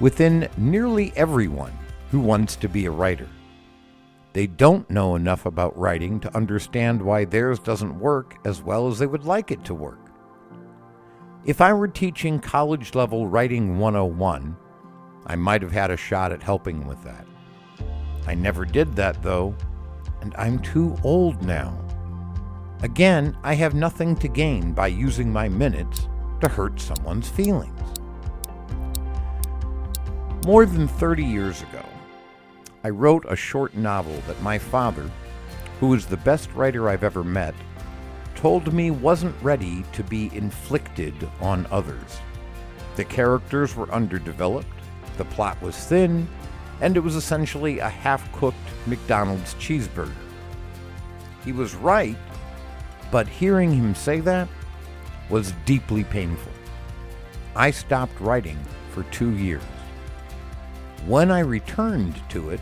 within 0.00 0.50
nearly 0.58 1.10
everyone 1.16 1.72
who 2.10 2.20
wants 2.20 2.56
to 2.56 2.68
be 2.68 2.84
a 2.84 2.90
writer. 2.90 3.28
They 4.34 4.46
don't 4.46 4.88
know 4.90 5.16
enough 5.16 5.46
about 5.46 5.78
writing 5.78 6.20
to 6.20 6.36
understand 6.36 7.00
why 7.00 7.24
theirs 7.24 7.58
doesn't 7.58 7.98
work 7.98 8.36
as 8.44 8.60
well 8.60 8.86
as 8.86 8.98
they 8.98 9.06
would 9.06 9.24
like 9.24 9.50
it 9.50 9.64
to 9.64 9.74
work. 9.74 10.10
If 11.46 11.62
I 11.62 11.72
were 11.72 11.88
teaching 11.88 12.38
college 12.38 12.94
level 12.94 13.26
Writing 13.26 13.78
101, 13.78 14.54
I 15.24 15.36
might 15.36 15.62
have 15.62 15.72
had 15.72 15.90
a 15.90 15.96
shot 15.96 16.32
at 16.32 16.42
helping 16.42 16.86
with 16.86 17.02
that. 17.04 17.26
I 18.26 18.34
never 18.34 18.66
did 18.66 18.94
that, 18.96 19.22
though, 19.22 19.54
and 20.20 20.34
I'm 20.36 20.58
too 20.58 20.98
old 21.02 21.42
now. 21.42 21.82
Again, 22.82 23.34
I 23.42 23.54
have 23.54 23.72
nothing 23.72 24.14
to 24.16 24.28
gain 24.28 24.72
by 24.72 24.88
using 24.88 25.32
my 25.32 25.48
minutes 25.48 26.08
to 26.40 26.48
hurt 26.48 26.80
someone's 26.80 27.28
feelings. 27.28 27.72
More 30.44 30.64
than 30.64 30.86
30 30.86 31.24
years 31.24 31.62
ago, 31.62 31.84
I 32.84 32.90
wrote 32.90 33.24
a 33.28 33.34
short 33.34 33.74
novel 33.74 34.22
that 34.28 34.40
my 34.42 34.58
father, 34.58 35.10
who 35.80 35.92
is 35.94 36.06
the 36.06 36.16
best 36.18 36.52
writer 36.54 36.88
I've 36.88 37.02
ever 37.02 37.24
met, 37.24 37.54
told 38.36 38.72
me 38.72 38.90
wasn't 38.90 39.34
ready 39.42 39.84
to 39.92 40.04
be 40.04 40.30
inflicted 40.34 41.14
on 41.40 41.66
others. 41.70 42.20
The 42.94 43.04
characters 43.04 43.74
were 43.74 43.90
underdeveloped, 43.90 44.68
the 45.16 45.24
plot 45.24 45.60
was 45.60 45.76
thin, 45.76 46.28
and 46.80 46.96
it 46.96 47.00
was 47.00 47.16
essentially 47.16 47.78
a 47.78 47.88
half 47.88 48.30
cooked 48.32 48.56
McDonald's 48.86 49.54
cheeseburger. 49.54 50.12
He 51.44 51.52
was 51.52 51.74
right, 51.74 52.16
but 53.10 53.26
hearing 53.26 53.72
him 53.72 53.94
say 53.94 54.20
that 54.20 54.48
was 55.30 55.52
deeply 55.64 56.04
painful. 56.04 56.52
I 57.54 57.70
stopped 57.70 58.20
writing 58.20 58.58
for 58.90 59.02
two 59.04 59.30
years. 59.36 59.62
When 61.06 61.30
I 61.30 61.40
returned 61.40 62.20
to 62.30 62.50
it, 62.50 62.60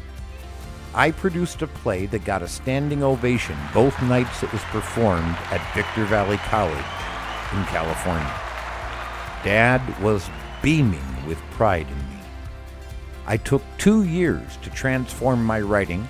I 0.94 1.11
produced 1.11 1.62
a 1.62 1.66
play 1.66 2.06
that 2.06 2.25
got 2.25 2.42
a 2.42 2.49
standing 2.49 3.02
ovation 3.02 3.56
both 3.73 4.00
nights 4.02 4.42
it 4.42 4.52
was 4.52 4.62
performed 4.64 5.37
at 5.50 5.75
Victor 5.75 6.04
Valley 6.04 6.37
College 6.37 6.76
in 7.52 7.64
California. 7.64 8.40
Dad 9.42 9.83
was 10.00 10.30
beaming 10.62 11.26
with 11.26 11.38
pride 11.50 11.88
in 11.88 11.99
me. 11.99 12.23
I 13.26 13.37
took 13.37 13.62
two 13.78 14.04
years 14.04 14.56
to 14.62 14.71
transform 14.71 15.44
my 15.44 15.61
writing 15.61 16.06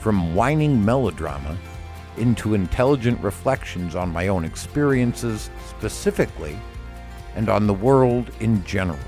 from 0.00 0.34
whining 0.34 0.82
melodrama 0.84 1.58
into 2.16 2.54
intelligent 2.54 3.20
reflections 3.20 3.94
on 3.94 4.12
my 4.12 4.28
own 4.28 4.44
experiences 4.44 5.50
specifically 5.68 6.58
and 7.34 7.48
on 7.48 7.66
the 7.66 7.74
world 7.74 8.30
in 8.40 8.64
general. 8.64 8.98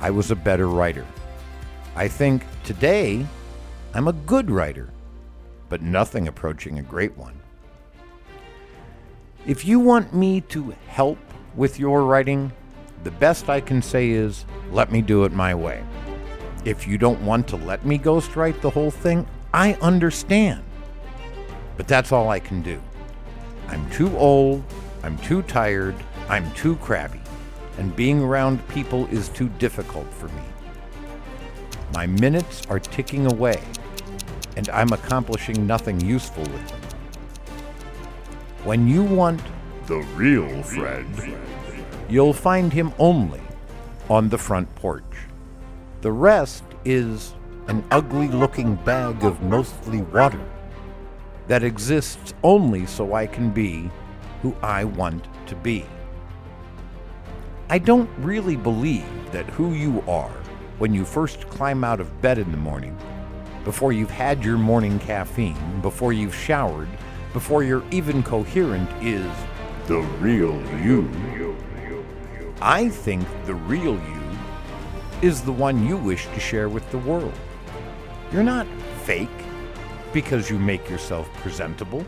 I 0.00 0.10
was 0.10 0.30
a 0.30 0.36
better 0.36 0.68
writer. 0.68 1.06
I 1.94 2.08
think 2.08 2.44
today 2.64 3.26
I'm 3.92 4.08
a 4.08 4.12
good 4.12 4.50
writer, 4.50 4.88
but 5.68 5.82
nothing 5.82 6.28
approaching 6.28 6.78
a 6.78 6.82
great 6.82 7.16
one. 7.16 7.38
If 9.46 9.64
you 9.64 9.80
want 9.80 10.14
me 10.14 10.40
to 10.42 10.74
help 10.86 11.18
with 11.56 11.78
your 11.78 12.04
writing, 12.04 12.52
the 13.04 13.10
best 13.12 13.48
I 13.48 13.60
can 13.60 13.82
say 13.82 14.10
is 14.10 14.44
let 14.70 14.92
me 14.92 15.02
do 15.02 15.24
it 15.24 15.32
my 15.32 15.54
way. 15.54 15.82
If 16.64 16.86
you 16.86 16.98
don't 16.98 17.20
want 17.22 17.48
to 17.48 17.56
let 17.56 17.84
me 17.84 17.98
ghostwrite 17.98 18.60
the 18.60 18.70
whole 18.70 18.90
thing, 18.90 19.26
I 19.52 19.74
understand. 19.74 20.62
But 21.80 21.88
that's 21.88 22.12
all 22.12 22.28
I 22.28 22.40
can 22.40 22.60
do. 22.60 22.78
I'm 23.68 23.88
too 23.88 24.14
old, 24.18 24.62
I'm 25.02 25.16
too 25.16 25.40
tired, 25.40 25.94
I'm 26.28 26.52
too 26.52 26.76
crabby, 26.76 27.22
and 27.78 27.96
being 27.96 28.20
around 28.20 28.68
people 28.68 29.06
is 29.06 29.30
too 29.30 29.48
difficult 29.58 30.12
for 30.12 30.28
me. 30.28 30.42
My 31.94 32.06
minutes 32.06 32.66
are 32.68 32.78
ticking 32.78 33.32
away, 33.32 33.62
and 34.58 34.68
I'm 34.68 34.92
accomplishing 34.92 35.66
nothing 35.66 35.98
useful 36.02 36.42
with 36.42 36.68
them. 36.68 36.80
When 38.64 38.86
you 38.86 39.02
want 39.02 39.40
the 39.86 40.00
real 40.14 40.62
Fred, 40.62 41.06
you'll 42.10 42.34
find 42.34 42.74
him 42.74 42.92
only 42.98 43.40
on 44.10 44.28
the 44.28 44.36
front 44.36 44.68
porch. 44.74 45.16
The 46.02 46.12
rest 46.12 46.62
is 46.84 47.32
an 47.68 47.82
ugly 47.90 48.28
looking 48.28 48.74
bag 48.74 49.24
of 49.24 49.40
mostly 49.40 50.02
water 50.02 50.44
that 51.50 51.64
exists 51.64 52.32
only 52.44 52.86
so 52.86 53.12
I 53.12 53.26
can 53.26 53.50
be 53.50 53.90
who 54.40 54.54
I 54.62 54.84
want 54.84 55.26
to 55.48 55.56
be. 55.56 55.84
I 57.68 57.76
don't 57.78 58.08
really 58.18 58.54
believe 58.54 59.32
that 59.32 59.46
who 59.46 59.72
you 59.72 60.00
are 60.06 60.30
when 60.78 60.94
you 60.94 61.04
first 61.04 61.48
climb 61.48 61.82
out 61.82 61.98
of 61.98 62.22
bed 62.22 62.38
in 62.38 62.52
the 62.52 62.56
morning, 62.56 62.96
before 63.64 63.92
you've 63.92 64.12
had 64.12 64.44
your 64.44 64.58
morning 64.58 65.00
caffeine, 65.00 65.80
before 65.82 66.12
you've 66.12 66.36
showered, 66.36 66.88
before 67.32 67.64
you're 67.64 67.82
even 67.90 68.22
coherent 68.22 68.88
is 69.02 69.28
the 69.88 69.98
real 70.20 70.54
you. 70.80 71.10
I 72.62 72.90
think 72.90 73.26
the 73.46 73.56
real 73.56 73.94
you 73.94 74.22
is 75.20 75.42
the 75.42 75.50
one 75.50 75.84
you 75.84 75.96
wish 75.96 76.26
to 76.26 76.38
share 76.38 76.68
with 76.68 76.88
the 76.92 76.98
world. 76.98 77.34
You're 78.30 78.44
not 78.44 78.68
fake 79.02 79.28
because 80.12 80.50
you 80.50 80.58
make 80.58 80.88
yourself 80.88 81.32
presentable. 81.36 82.04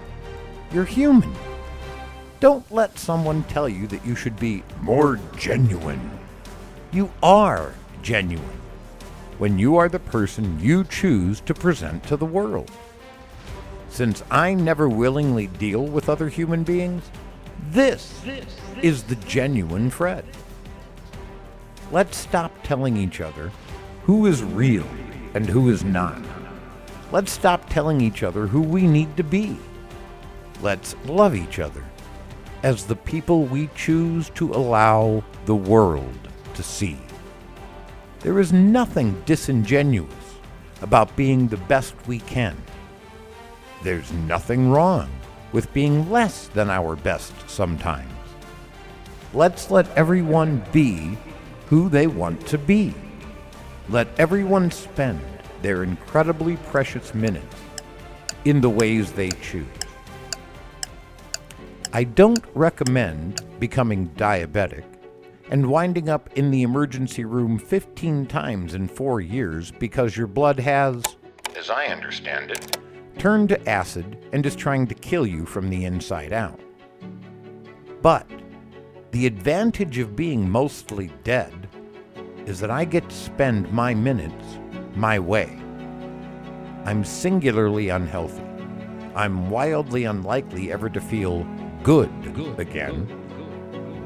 You're 0.72 0.84
human. 0.84 1.32
Don't 2.40 2.70
let 2.72 2.98
someone 2.98 3.44
tell 3.44 3.68
you 3.68 3.86
that 3.88 4.04
you 4.04 4.16
should 4.16 4.38
be 4.38 4.64
more 4.80 5.20
genuine. 5.36 6.10
You 6.92 7.12
are 7.22 7.74
genuine 8.02 8.60
when 9.38 9.58
you 9.58 9.76
are 9.76 9.88
the 9.88 9.98
person 9.98 10.58
you 10.60 10.84
choose 10.84 11.40
to 11.40 11.54
present 11.54 12.04
to 12.04 12.16
the 12.16 12.26
world. 12.26 12.70
Since 13.88 14.22
I 14.30 14.54
never 14.54 14.88
willingly 14.88 15.46
deal 15.46 15.84
with 15.84 16.08
other 16.08 16.28
human 16.28 16.64
beings, 16.64 17.10
this 17.70 18.20
is 18.82 19.02
the 19.04 19.16
genuine 19.16 19.90
Fred. 19.90 20.24
Let's 21.90 22.16
stop 22.16 22.52
telling 22.62 22.96
each 22.96 23.20
other 23.20 23.52
who 24.04 24.26
is 24.26 24.42
real 24.42 24.86
and 25.34 25.46
who 25.46 25.70
is 25.70 25.84
not. 25.84 26.22
Let's 27.12 27.30
stop 27.30 27.68
telling 27.68 28.00
each 28.00 28.22
other 28.22 28.46
who 28.46 28.62
we 28.62 28.86
need 28.86 29.18
to 29.18 29.22
be. 29.22 29.54
Let's 30.62 30.96
love 31.04 31.34
each 31.34 31.58
other 31.58 31.84
as 32.62 32.86
the 32.86 32.96
people 32.96 33.44
we 33.44 33.68
choose 33.76 34.30
to 34.30 34.50
allow 34.50 35.22
the 35.44 35.54
world 35.54 36.28
to 36.54 36.62
see. 36.62 36.96
There 38.20 38.40
is 38.40 38.50
nothing 38.50 39.22
disingenuous 39.26 40.38
about 40.80 41.14
being 41.14 41.48
the 41.48 41.58
best 41.58 41.94
we 42.06 42.20
can. 42.20 42.56
There's 43.82 44.10
nothing 44.12 44.70
wrong 44.70 45.10
with 45.52 45.70
being 45.74 46.10
less 46.10 46.48
than 46.48 46.70
our 46.70 46.96
best 46.96 47.34
sometimes. 47.46 48.10
Let's 49.34 49.70
let 49.70 49.90
everyone 49.98 50.64
be 50.72 51.18
who 51.66 51.90
they 51.90 52.06
want 52.06 52.46
to 52.46 52.56
be. 52.56 52.94
Let 53.90 54.08
everyone 54.18 54.70
spend 54.70 55.20
their 55.62 55.82
incredibly 55.82 56.56
precious 56.56 57.14
minutes 57.14 57.56
in 58.44 58.60
the 58.60 58.70
ways 58.70 59.12
they 59.12 59.30
choose. 59.30 59.66
I 61.92 62.04
don't 62.04 62.44
recommend 62.54 63.42
becoming 63.60 64.08
diabetic 64.10 64.84
and 65.50 65.66
winding 65.66 66.08
up 66.08 66.30
in 66.36 66.50
the 66.50 66.62
emergency 66.62 67.24
room 67.24 67.58
15 67.58 68.26
times 68.26 68.74
in 68.74 68.88
four 68.88 69.20
years 69.20 69.70
because 69.70 70.16
your 70.16 70.26
blood 70.26 70.58
has, 70.58 71.04
as 71.56 71.68
I 71.68 71.86
understand 71.86 72.50
it, 72.50 72.78
turned 73.18 73.50
to 73.50 73.68
acid 73.68 74.24
and 74.32 74.46
is 74.46 74.56
trying 74.56 74.86
to 74.86 74.94
kill 74.94 75.26
you 75.26 75.44
from 75.44 75.68
the 75.68 75.84
inside 75.84 76.32
out. 76.32 76.58
But 78.00 78.26
the 79.10 79.26
advantage 79.26 79.98
of 79.98 80.16
being 80.16 80.48
mostly 80.48 81.12
dead 81.22 81.68
is 82.46 82.58
that 82.60 82.70
I 82.70 82.86
get 82.86 83.08
to 83.08 83.14
spend 83.14 83.70
my 83.70 83.92
minutes 83.94 84.58
my 84.94 85.18
way. 85.18 85.58
I'm 86.84 87.04
singularly 87.04 87.88
unhealthy. 87.88 88.42
I'm 89.14 89.50
wildly 89.50 90.04
unlikely 90.04 90.72
ever 90.72 90.88
to 90.88 91.00
feel 91.00 91.46
good, 91.82 92.10
again. 92.58 93.06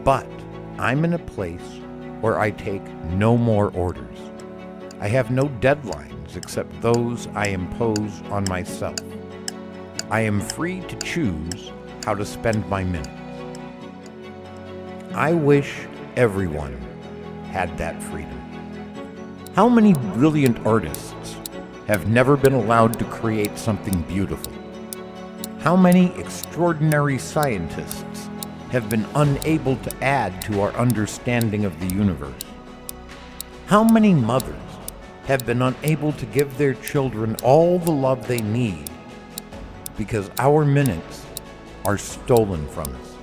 But 0.04 0.28
I'm 0.78 1.04
in 1.04 1.14
a 1.14 1.18
place 1.18 1.80
where 2.20 2.38
I 2.38 2.50
take 2.50 2.86
no 3.12 3.36
more 3.36 3.70
orders. 3.72 4.18
I 5.00 5.08
have 5.08 5.30
no 5.30 5.44
deadlines 5.60 6.36
except 6.36 6.80
those 6.80 7.28
I 7.28 7.48
impose 7.48 8.22
on 8.30 8.44
myself. 8.48 8.98
I 10.10 10.20
am 10.20 10.40
free 10.40 10.80
to 10.82 10.96
choose 10.96 11.72
how 12.04 12.14
to 12.14 12.24
spend 12.24 12.68
my 12.68 12.84
minutes. 12.84 13.10
I 15.14 15.32
wish 15.32 15.86
everyone 16.16 16.76
had 17.50 17.76
that 17.78 18.02
freedom. 18.02 18.45
How 19.56 19.70
many 19.70 19.94
brilliant 19.94 20.66
artists 20.66 21.38
have 21.86 22.08
never 22.08 22.36
been 22.36 22.52
allowed 22.52 22.98
to 22.98 23.06
create 23.06 23.56
something 23.56 24.02
beautiful? 24.02 24.52
How 25.60 25.74
many 25.74 26.14
extraordinary 26.20 27.16
scientists 27.16 28.28
have 28.70 28.90
been 28.90 29.06
unable 29.14 29.76
to 29.76 30.04
add 30.04 30.42
to 30.42 30.60
our 30.60 30.74
understanding 30.74 31.64
of 31.64 31.80
the 31.80 31.86
universe? 31.86 32.44
How 33.64 33.82
many 33.82 34.12
mothers 34.12 34.60
have 35.24 35.46
been 35.46 35.62
unable 35.62 36.12
to 36.12 36.26
give 36.26 36.58
their 36.58 36.74
children 36.74 37.34
all 37.42 37.78
the 37.78 37.90
love 37.90 38.28
they 38.28 38.42
need 38.42 38.90
because 39.96 40.30
our 40.36 40.66
minutes 40.66 41.24
are 41.86 41.96
stolen 41.96 42.68
from 42.68 42.94
us? 42.94 43.14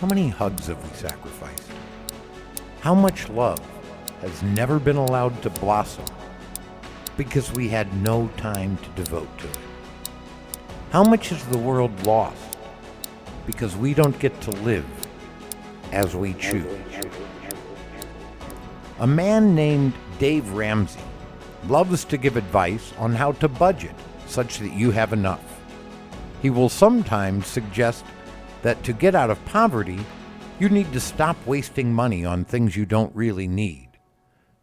How 0.00 0.08
many 0.08 0.28
hugs 0.28 0.66
have 0.66 0.82
we 0.82 0.92
sacrificed? 0.96 1.70
How 2.80 2.96
much 2.96 3.28
love 3.28 3.60
has 4.20 4.42
never 4.42 4.78
been 4.78 4.96
allowed 4.96 5.42
to 5.42 5.50
blossom 5.50 6.04
because 7.16 7.52
we 7.52 7.68
had 7.68 7.92
no 8.02 8.28
time 8.36 8.76
to 8.78 8.88
devote 8.90 9.38
to 9.38 9.46
it? 9.46 9.58
How 10.90 11.04
much 11.04 11.32
is 11.32 11.44
the 11.46 11.58
world 11.58 12.04
lost 12.04 12.56
because 13.46 13.76
we 13.76 13.94
don't 13.94 14.18
get 14.18 14.40
to 14.42 14.50
live 14.50 14.86
as 15.92 16.16
we 16.16 16.34
choose? 16.34 16.66
A 18.98 19.06
man 19.06 19.54
named 19.54 19.92
Dave 20.18 20.50
Ramsey 20.52 21.00
loves 21.66 22.04
to 22.06 22.18
give 22.18 22.36
advice 22.36 22.92
on 22.98 23.14
how 23.14 23.32
to 23.32 23.48
budget 23.48 23.94
such 24.26 24.58
that 24.58 24.72
you 24.72 24.90
have 24.90 25.12
enough. 25.12 25.60
He 26.42 26.50
will 26.50 26.68
sometimes 26.68 27.46
suggest 27.46 28.04
that 28.62 28.82
to 28.84 28.92
get 28.92 29.14
out 29.14 29.30
of 29.30 29.44
poverty, 29.44 30.00
you 30.58 30.68
need 30.68 30.92
to 30.92 31.00
stop 31.00 31.36
wasting 31.46 31.92
money 31.92 32.24
on 32.24 32.44
things 32.44 32.76
you 32.76 32.86
don't 32.86 33.14
really 33.14 33.48
need. 33.48 33.89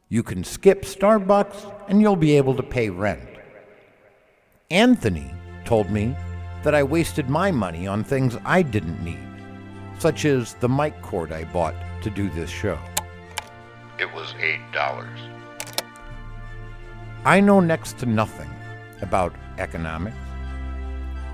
You 0.10 0.24
can 0.24 0.46
skip 0.46 0.84
Starbucks 0.84 1.90
and 1.90 2.02
you'll 2.02 2.16
be 2.16 2.38
able 2.38 2.56
to 2.56 2.64
pay 2.64 2.90
rent. 2.90 3.28
Anthony 4.72 5.34
told 5.66 5.90
me 5.90 6.16
that 6.64 6.74
I 6.74 6.82
wasted 6.82 7.30
my 7.30 7.52
money 7.52 7.88
on 7.88 8.06
things 8.06 8.38
I 8.46 8.62
didn't 8.62 9.04
need, 9.04 9.20
such 10.00 10.24
as 10.24 10.54
the 10.56 10.70
mic 10.70 11.02
cord 11.02 11.34
I 11.34 11.44
bought 11.44 11.76
to 12.04 12.10
do 12.10 12.30
this 12.30 12.50
show. 12.50 12.80
It 14.00 14.14
was 14.14 14.34
$8. 14.40 15.08
I 17.26 17.42
know 17.42 17.60
next 17.60 17.98
to 17.98 18.06
nothing 18.06 18.50
about 19.02 19.34
economics. 19.58 20.16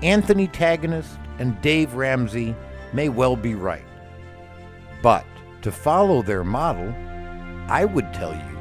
Anthony 0.02 0.48
Tagonist 0.48 1.18
and 1.38 1.60
Dave 1.60 1.94
Ramsey 1.94 2.56
may 2.92 3.08
well 3.08 3.36
be 3.36 3.54
right. 3.54 3.84
But 5.00 5.24
to 5.62 5.70
follow 5.70 6.22
their 6.22 6.42
model, 6.42 6.92
I 7.68 7.84
would 7.84 8.12
tell 8.12 8.34
you 8.34 8.53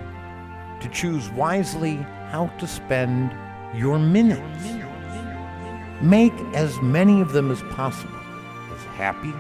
to 0.84 0.90
choose 0.90 1.30
wisely 1.32 1.96
how 2.30 2.48
to 2.60 2.68
spend 2.68 3.32
your 3.74 3.98
minutes. 3.98 4.68
Make 6.02 6.34
as 6.54 6.80
many 6.82 7.22
of 7.22 7.32
them 7.32 7.50
as 7.50 7.62
possible 7.72 8.20
as 8.76 8.84
happy 8.96 9.34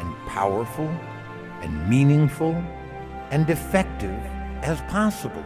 and 0.00 0.16
powerful 0.26 0.88
and 1.60 1.88
meaningful 1.88 2.54
and 3.30 3.48
effective 3.50 4.18
as 4.62 4.80
possible. 4.90 5.44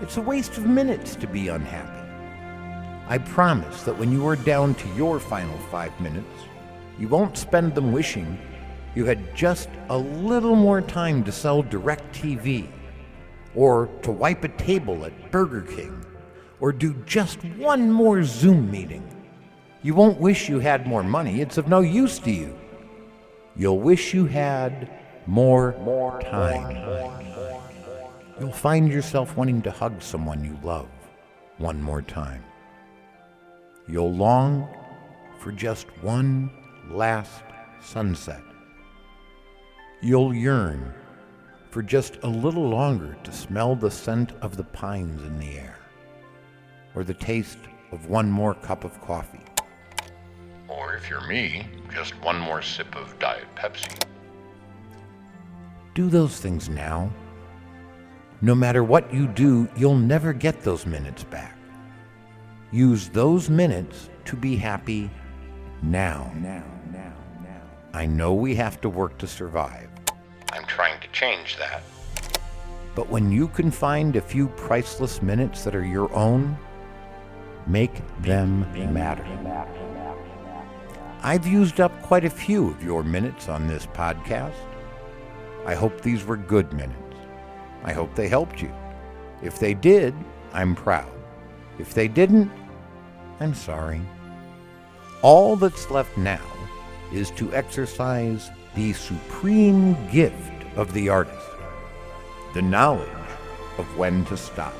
It's 0.00 0.16
a 0.16 0.22
waste 0.22 0.56
of 0.56 0.66
minutes 0.66 1.14
to 1.16 1.26
be 1.26 1.48
unhappy. 1.48 2.00
I 3.06 3.18
promise 3.18 3.82
that 3.82 3.98
when 3.98 4.10
you 4.10 4.26
are 4.26 4.36
down 4.36 4.74
to 4.76 4.88
your 4.94 5.20
final 5.20 5.58
five 5.70 5.98
minutes, 6.00 6.40
you 6.98 7.06
won't 7.06 7.36
spend 7.36 7.74
them 7.74 7.92
wishing 7.92 8.38
you 8.94 9.04
had 9.04 9.36
just 9.36 9.68
a 9.88 9.96
little 9.96 10.56
more 10.56 10.80
time 10.80 11.22
to 11.24 11.30
sell 11.30 11.62
DirecTV, 11.62 12.66
or 13.54 13.86
to 14.02 14.10
wipe 14.10 14.44
a 14.44 14.48
table 14.48 15.04
at 15.04 15.30
Burger 15.30 15.62
King, 15.62 16.04
or 16.60 16.72
do 16.72 16.94
just 17.06 17.44
one 17.56 17.90
more 17.90 18.22
Zoom 18.22 18.70
meeting. 18.70 19.06
You 19.82 19.94
won't 19.94 20.20
wish 20.20 20.48
you 20.48 20.58
had 20.58 20.86
more 20.86 21.02
money, 21.02 21.40
it's 21.40 21.58
of 21.58 21.68
no 21.68 21.80
use 21.80 22.18
to 22.20 22.30
you. 22.30 22.56
You'll 23.56 23.80
wish 23.80 24.14
you 24.14 24.26
had 24.26 24.90
more, 25.26 25.74
more 25.80 26.20
time. 26.20 26.76
You'll 28.38 28.52
find 28.52 28.90
yourself 28.90 29.36
wanting 29.36 29.62
to 29.62 29.70
hug 29.70 30.00
someone 30.00 30.44
you 30.44 30.58
love 30.62 30.88
one 31.58 31.82
more 31.82 32.02
time. 32.02 32.42
You'll 33.86 34.12
long 34.12 34.68
for 35.38 35.52
just 35.52 35.86
one 36.02 36.50
last 36.90 37.42
sunset. 37.80 38.42
You'll 40.00 40.34
yearn 40.34 40.94
for 41.70 41.82
just 41.82 42.18
a 42.22 42.28
little 42.28 42.68
longer 42.68 43.16
to 43.22 43.32
smell 43.32 43.74
the 43.76 43.90
scent 43.90 44.32
of 44.42 44.56
the 44.56 44.64
pines 44.64 45.22
in 45.22 45.38
the 45.38 45.58
air, 45.58 45.78
or 46.94 47.04
the 47.04 47.14
taste 47.14 47.58
of 47.92 48.06
one 48.06 48.30
more 48.30 48.54
cup 48.54 48.84
of 48.84 49.00
coffee. 49.00 49.44
Or 50.68 50.94
if 50.94 51.08
you're 51.08 51.26
me, 51.26 51.66
just 51.92 52.14
one 52.22 52.38
more 52.38 52.62
sip 52.62 52.94
of 52.96 53.18
Diet 53.18 53.46
Pepsi. 53.56 54.04
Do 55.94 56.08
those 56.08 56.40
things 56.40 56.68
now. 56.68 57.10
No 58.40 58.54
matter 58.54 58.82
what 58.84 59.12
you 59.12 59.26
do, 59.26 59.68
you'll 59.76 59.96
never 59.96 60.32
get 60.32 60.62
those 60.62 60.86
minutes 60.86 61.24
back. 61.24 61.56
Use 62.72 63.08
those 63.08 63.50
minutes 63.50 64.08
to 64.24 64.36
be 64.36 64.56
happy 64.56 65.10
now. 65.82 66.32
Now, 66.36 66.64
now, 66.92 67.16
now. 67.42 67.62
I 67.92 68.06
know 68.06 68.32
we 68.32 68.54
have 68.54 68.80
to 68.82 68.88
work 68.88 69.18
to 69.18 69.26
survive, 69.26 69.89
I'm 70.52 70.64
trying 70.66 71.00
to 71.00 71.08
change 71.08 71.56
that. 71.58 71.82
but 72.94 73.08
when 73.08 73.30
you 73.30 73.48
can 73.48 73.70
find 73.70 74.16
a 74.16 74.20
few 74.20 74.48
priceless 74.48 75.22
minutes 75.22 75.64
that 75.64 75.74
are 75.74 75.84
your 75.84 76.12
own, 76.14 76.56
make 77.66 78.02
them 78.20 78.60
matter. 78.92 79.24
I've 81.22 81.46
used 81.46 81.80
up 81.80 81.92
quite 82.02 82.24
a 82.24 82.30
few 82.30 82.68
of 82.70 82.82
your 82.82 83.02
minutes 83.04 83.48
on 83.48 83.68
this 83.68 83.86
podcast. 83.86 84.54
I 85.66 85.74
hope 85.74 86.00
these 86.00 86.24
were 86.24 86.36
good 86.36 86.72
minutes. 86.72 87.16
I 87.84 87.92
hope 87.92 88.14
they 88.14 88.28
helped 88.28 88.60
you. 88.60 88.72
If 89.42 89.58
they 89.58 89.74
did, 89.74 90.14
I'm 90.52 90.74
proud. 90.74 91.12
If 91.78 91.94
they 91.94 92.08
didn't, 92.08 92.50
I'm 93.38 93.54
sorry. 93.54 94.00
All 95.22 95.56
that's 95.56 95.90
left 95.90 96.16
now 96.18 96.44
is 97.12 97.30
to 97.32 97.54
exercise 97.54 98.50
the 98.74 98.92
supreme 98.92 99.96
gift 100.10 100.52
of 100.76 100.92
the 100.92 101.08
artist 101.08 101.50
the 102.54 102.62
knowledge 102.62 103.08
of 103.78 103.86
when 103.96 104.24
to 104.24 104.36
stop. 104.36 104.74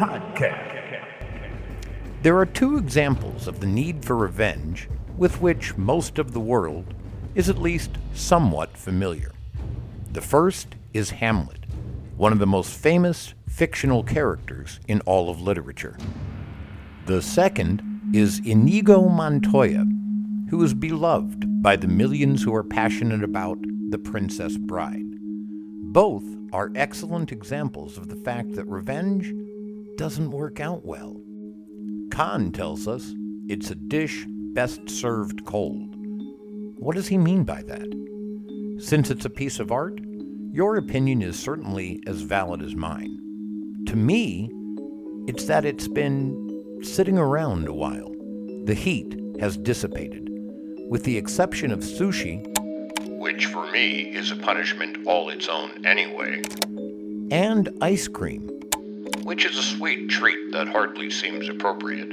Podcast. 0.00 1.04
There 2.22 2.38
are 2.38 2.46
two 2.46 2.78
examples 2.78 3.46
of 3.46 3.60
the 3.60 3.66
need 3.66 4.02
for 4.02 4.16
revenge 4.16 4.88
with 5.18 5.42
which 5.42 5.76
most 5.76 6.18
of 6.18 6.32
the 6.32 6.40
world 6.40 6.94
is 7.34 7.50
at 7.50 7.60
least 7.60 7.98
somewhat 8.14 8.78
familiar. 8.78 9.32
The 10.10 10.22
first 10.22 10.74
is 10.94 11.10
Hamlet, 11.10 11.66
one 12.16 12.32
of 12.32 12.38
the 12.38 12.46
most 12.46 12.72
famous 12.72 13.34
fictional 13.46 14.02
characters 14.02 14.80
in 14.88 15.02
all 15.02 15.28
of 15.28 15.42
literature. 15.42 15.98
The 17.04 17.20
second 17.20 17.82
is 18.14 18.40
Inigo 18.42 19.06
Montoya, 19.06 19.84
who 20.48 20.62
is 20.62 20.72
beloved 20.72 21.62
by 21.62 21.76
the 21.76 21.88
millions 21.88 22.42
who 22.42 22.54
are 22.54 22.64
passionate 22.64 23.22
about 23.22 23.58
The 23.90 23.98
Princess 23.98 24.56
Bride. 24.56 25.04
Both 25.92 26.24
are 26.54 26.72
excellent 26.74 27.32
examples 27.32 27.98
of 27.98 28.08
the 28.08 28.16
fact 28.16 28.52
that 28.54 28.64
revenge 28.64 29.34
doesn't 30.00 30.30
work 30.30 30.60
out 30.60 30.82
well. 30.82 31.14
Khan 32.10 32.52
tells 32.52 32.88
us 32.88 33.14
it's 33.48 33.70
a 33.70 33.74
dish 33.74 34.24
best 34.54 34.88
served 34.88 35.44
cold. 35.44 35.94
What 36.78 36.96
does 36.96 37.08
he 37.08 37.18
mean 37.18 37.44
by 37.44 37.62
that? 37.64 37.86
Since 38.78 39.10
it's 39.10 39.26
a 39.26 39.30
piece 39.30 39.60
of 39.60 39.70
art, 39.70 40.00
your 40.52 40.78
opinion 40.78 41.20
is 41.20 41.38
certainly 41.38 42.02
as 42.06 42.22
valid 42.22 42.62
as 42.62 42.74
mine. 42.74 43.14
To 43.88 43.96
me, 43.96 44.50
it's 45.28 45.44
that 45.44 45.66
it's 45.66 45.86
been 45.86 46.80
sitting 46.82 47.18
around 47.18 47.68
a 47.68 47.74
while. 47.74 48.10
The 48.64 48.72
heat 48.72 49.20
has 49.38 49.58
dissipated. 49.58 50.30
With 50.88 51.04
the 51.04 51.18
exception 51.18 51.70
of 51.72 51.80
sushi, 51.80 52.40
which 53.18 53.44
for 53.44 53.70
me 53.70 54.14
is 54.16 54.30
a 54.30 54.36
punishment 54.36 55.06
all 55.06 55.28
its 55.28 55.46
own 55.46 55.84
anyway, 55.84 56.40
and 57.30 57.68
ice 57.82 58.08
cream, 58.08 58.59
which 59.30 59.44
is 59.44 59.56
a 59.56 59.62
sweet 59.62 60.10
treat 60.10 60.50
that 60.50 60.66
hardly 60.66 61.08
seems 61.08 61.48
appropriate. 61.48 62.12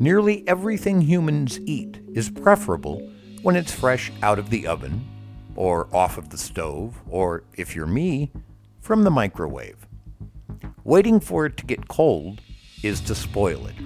Nearly 0.00 0.42
everything 0.48 1.02
humans 1.02 1.60
eat 1.66 2.00
is 2.14 2.30
preferable 2.30 3.06
when 3.42 3.54
it's 3.54 3.70
fresh 3.70 4.10
out 4.22 4.38
of 4.38 4.48
the 4.48 4.66
oven, 4.66 5.06
or 5.56 5.94
off 5.94 6.16
of 6.16 6.30
the 6.30 6.38
stove, 6.38 6.98
or, 7.06 7.44
if 7.58 7.76
you're 7.76 7.86
me, 7.86 8.32
from 8.80 9.04
the 9.04 9.10
microwave. 9.10 9.86
Waiting 10.84 11.20
for 11.20 11.44
it 11.44 11.58
to 11.58 11.66
get 11.66 11.88
cold 11.88 12.40
is 12.82 13.02
to 13.02 13.14
spoil 13.14 13.66
it. 13.66 13.76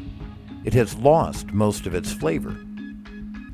It 0.65 0.75
has 0.75 0.95
lost 0.95 1.53
most 1.53 1.85
of 1.85 1.97
its 1.97 2.13
flavor. 2.13 2.57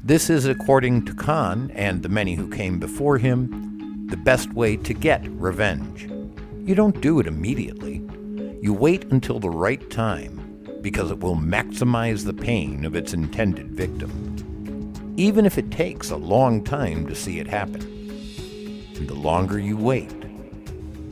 This 0.04 0.28
is, 0.28 0.44
according 0.44 1.06
to 1.06 1.14
Khan 1.14 1.70
and 1.74 2.02
the 2.02 2.10
many 2.10 2.34
who 2.34 2.50
came 2.50 2.78
before 2.78 3.16
him, 3.16 4.06
the 4.10 4.18
best 4.18 4.52
way 4.52 4.76
to 4.76 4.92
get 4.92 5.26
revenge. 5.28 6.10
You 6.68 6.74
don't 6.74 7.00
do 7.00 7.20
it 7.20 7.26
immediately. 7.26 8.06
You 8.62 8.72
wait 8.72 9.10
until 9.10 9.40
the 9.40 9.50
right 9.50 9.90
time 9.90 10.68
because 10.82 11.10
it 11.10 11.18
will 11.18 11.34
maximize 11.34 12.24
the 12.24 12.32
pain 12.32 12.84
of 12.84 12.94
its 12.94 13.12
intended 13.12 13.72
victim, 13.72 15.14
even 15.16 15.44
if 15.46 15.58
it 15.58 15.72
takes 15.72 16.10
a 16.10 16.16
long 16.16 16.62
time 16.62 17.08
to 17.08 17.14
see 17.16 17.40
it 17.40 17.48
happen. 17.48 17.82
And 18.94 19.08
the 19.08 19.16
longer 19.16 19.58
you 19.58 19.76
wait, 19.76 20.14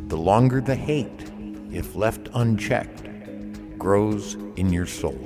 the 0.08 0.16
longer 0.16 0.60
the 0.60 0.76
hate, 0.76 1.32
if 1.72 1.96
left 1.96 2.28
unchecked, 2.34 3.08
grows 3.80 4.36
in 4.54 4.72
your 4.72 4.86
soul. 4.86 5.20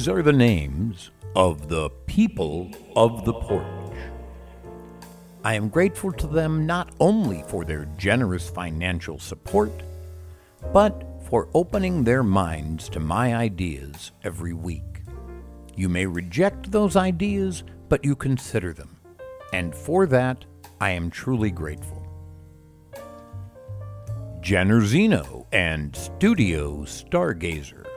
These 0.00 0.08
are 0.08 0.22
the 0.22 0.32
names 0.32 1.10
of 1.36 1.68
the 1.68 1.90
people 2.06 2.70
of 2.96 3.26
the 3.26 3.34
porch. 3.34 3.98
I 5.44 5.52
am 5.52 5.68
grateful 5.68 6.10
to 6.12 6.26
them 6.26 6.64
not 6.64 6.94
only 6.98 7.44
for 7.48 7.66
their 7.66 7.84
generous 7.98 8.48
financial 8.48 9.18
support, 9.18 9.82
but 10.72 11.04
for 11.28 11.50
opening 11.52 12.02
their 12.02 12.22
minds 12.22 12.88
to 12.88 12.98
my 12.98 13.34
ideas 13.34 14.12
every 14.24 14.54
week. 14.54 15.02
You 15.76 15.90
may 15.90 16.06
reject 16.06 16.72
those 16.72 16.96
ideas, 16.96 17.62
but 17.90 18.02
you 18.02 18.16
consider 18.16 18.72
them, 18.72 18.96
and 19.52 19.74
for 19.74 20.06
that 20.06 20.46
I 20.80 20.92
am 20.92 21.10
truly 21.10 21.50
grateful. 21.50 22.02
Jenner 24.40 24.80
Zeno 24.80 25.46
and 25.52 25.94
Studio 25.94 26.84
Stargazer. 26.84 27.89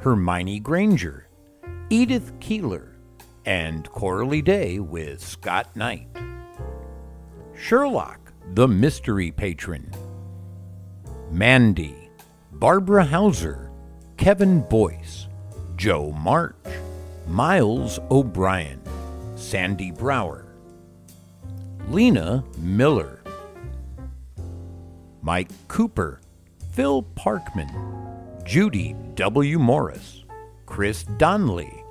Hermione 0.00 0.60
Granger, 0.60 1.28
Edith 1.90 2.32
Keeler, 2.38 2.96
and 3.44 3.90
Coralie 3.90 4.42
Day 4.42 4.78
with 4.78 5.20
Scott 5.20 5.74
Knight. 5.74 6.06
Sherlock, 7.56 8.32
the 8.54 8.68
Mystery 8.68 9.32
Patron. 9.32 9.90
Mandy, 11.32 12.10
Barbara 12.52 13.04
Hauser, 13.04 13.72
Kevin 14.16 14.60
Boyce, 14.60 15.26
Joe 15.76 16.12
March, 16.12 16.54
Miles 17.26 17.98
O'Brien, 18.10 18.80
Sandy 19.34 19.90
Brower, 19.90 20.46
Lena 21.88 22.44
Miller, 22.58 23.20
Mike 25.22 25.50
Cooper, 25.66 26.20
Phil 26.72 27.02
Parkman, 27.02 28.07
Judy 28.48 28.96
W. 29.16 29.58
Morris, 29.58 30.24
Chris 30.64 31.02
Donley, 31.18 31.84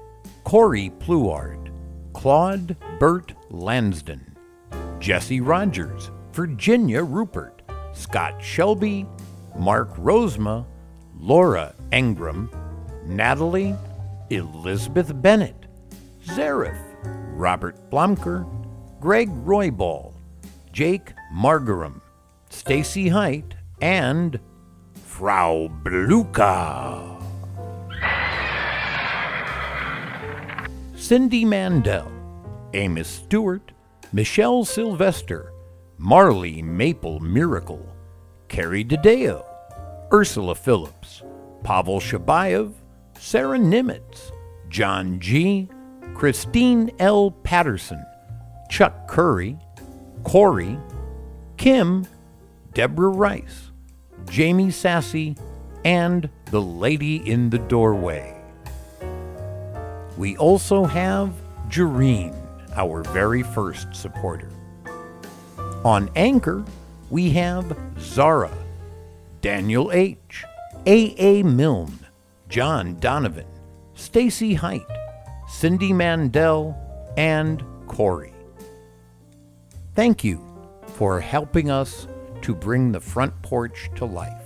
Corey 0.44 0.90
Pluard, 0.98 1.72
Claude 2.14 2.76
Burt 2.98 3.32
Lansden, 3.52 4.36
Jesse 4.98 5.40
Rogers, 5.40 6.10
Virginia 6.34 7.04
Rupert, 7.04 7.62
Scott 7.94 8.44
Shelby, 8.44 9.06
Mark 9.56 9.96
Rosema, 9.98 10.66
Laura 11.20 11.76
Engram, 11.92 12.50
Natalie, 13.06 13.76
Elizabeth 14.32 15.12
Bennett, 15.22 15.68
Zareth, 16.26 16.82
Robert 17.36 17.92
Blomker, 17.92 18.50
Greg 19.00 19.30
Royball, 19.46 20.12
Jake 20.74 21.14
Margaram, 21.32 22.02
Stacy 22.50 23.10
Height, 23.10 23.54
and 23.80 24.40
Frau 25.18 25.68
Bluka. 25.82 27.18
Cindy 30.96 31.44
Mandel, 31.44 32.12
Amos 32.76 33.08
Stewart, 33.08 33.72
Michelle 34.14 34.64
Sylvester, 34.64 35.52
Marley 35.98 36.62
Maple 36.62 37.20
Miracle, 37.20 37.84
Carrie 38.48 38.86
DeDeo, 38.86 39.44
Ursula 40.14 40.54
Phillips, 40.54 41.24
Pavel 41.64 42.00
Shabayev, 42.00 42.74
Sarah 43.18 43.58
Nimitz, 43.58 44.32
John 44.70 45.20
G., 45.20 45.68
Christine 46.14 46.92
L. 47.00 47.32
Patterson, 47.32 48.06
Chuck 48.70 49.08
Curry, 49.08 49.58
Corey, 50.24 50.78
Kim, 51.58 52.06
Deborah 52.76 53.10
Rice, 53.10 53.67
Jamie 54.30 54.72
Sassy, 54.72 55.36
and 55.86 56.30
the 56.46 56.62
lady 56.62 57.18
in 57.30 57.50
the 57.50 57.58
doorway. 57.58 58.36
We 60.18 60.36
also 60.38 60.86
have 60.86 61.34
Jareen, 61.70 62.36
our 62.76 63.04
very 63.04 63.44
first 63.44 63.96
supporter. 63.96 64.50
On 65.86 66.10
Anchor, 66.16 66.66
we 67.10 67.30
have 67.32 67.78
Zara, 68.00 68.52
Daniel 69.42 69.92
H., 69.92 70.44
A.A. 70.86 71.44
Milne, 71.44 72.00
John 72.50 73.00
Donovan, 73.00 73.48
Stacy 73.94 74.54
Height, 74.54 74.86
Cindy 75.48 75.94
Mandel, 75.94 76.76
and 77.16 77.64
Corey. 77.88 78.34
Thank 79.96 80.24
you 80.24 80.44
for 80.96 81.20
helping 81.20 81.70
us 81.72 82.08
to 82.42 82.56
bring 82.56 82.92
the 82.92 83.00
front 83.00 83.42
porch 83.42 83.90
to 83.96 84.06
life. 84.06 84.44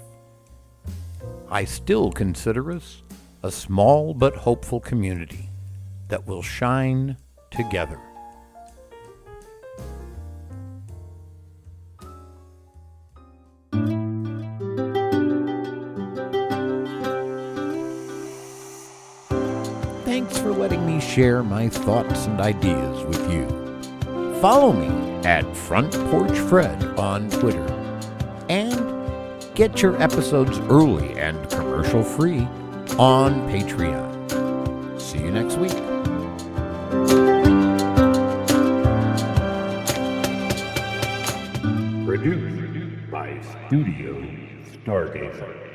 I 1.50 1.66
still 1.66 2.12
consider 2.12 2.72
us 2.72 3.02
a 3.44 3.52
small 3.52 4.14
but 4.14 4.36
hopeful 4.36 4.80
community 4.80 5.50
that 6.08 6.26
will 6.26 6.42
shine 6.42 7.18
together. 7.50 8.00
Thanks 20.06 20.38
for 20.38 20.52
letting 20.52 20.86
me 20.86 21.00
share 21.02 21.44
my 21.44 21.70
thoughts 21.70 22.28
and 22.28 22.40
ideas 22.40 23.04
with 23.06 23.32
you. 23.32 23.48
Follow 24.42 24.74
me 24.74 24.88
at 25.26 25.46
Front 25.56 25.94
Porch 26.10 26.38
Fred 26.38 26.84
on 26.98 27.30
Twitter 27.30 27.81
and 28.52 29.56
get 29.56 29.82
your 29.82 29.96
episodes 30.02 30.60
early 30.70 31.18
and 31.18 31.50
commercial 31.50 32.04
free 32.04 32.42
on 33.00 33.48
Patreon. 33.48 35.00
See 35.00 35.20
you 35.20 35.32
next 35.32 35.56
week. 35.56 35.72
Produced 42.06 43.10
by 43.10 43.42
Studio 43.68 44.22
Stargazer. 44.84 45.71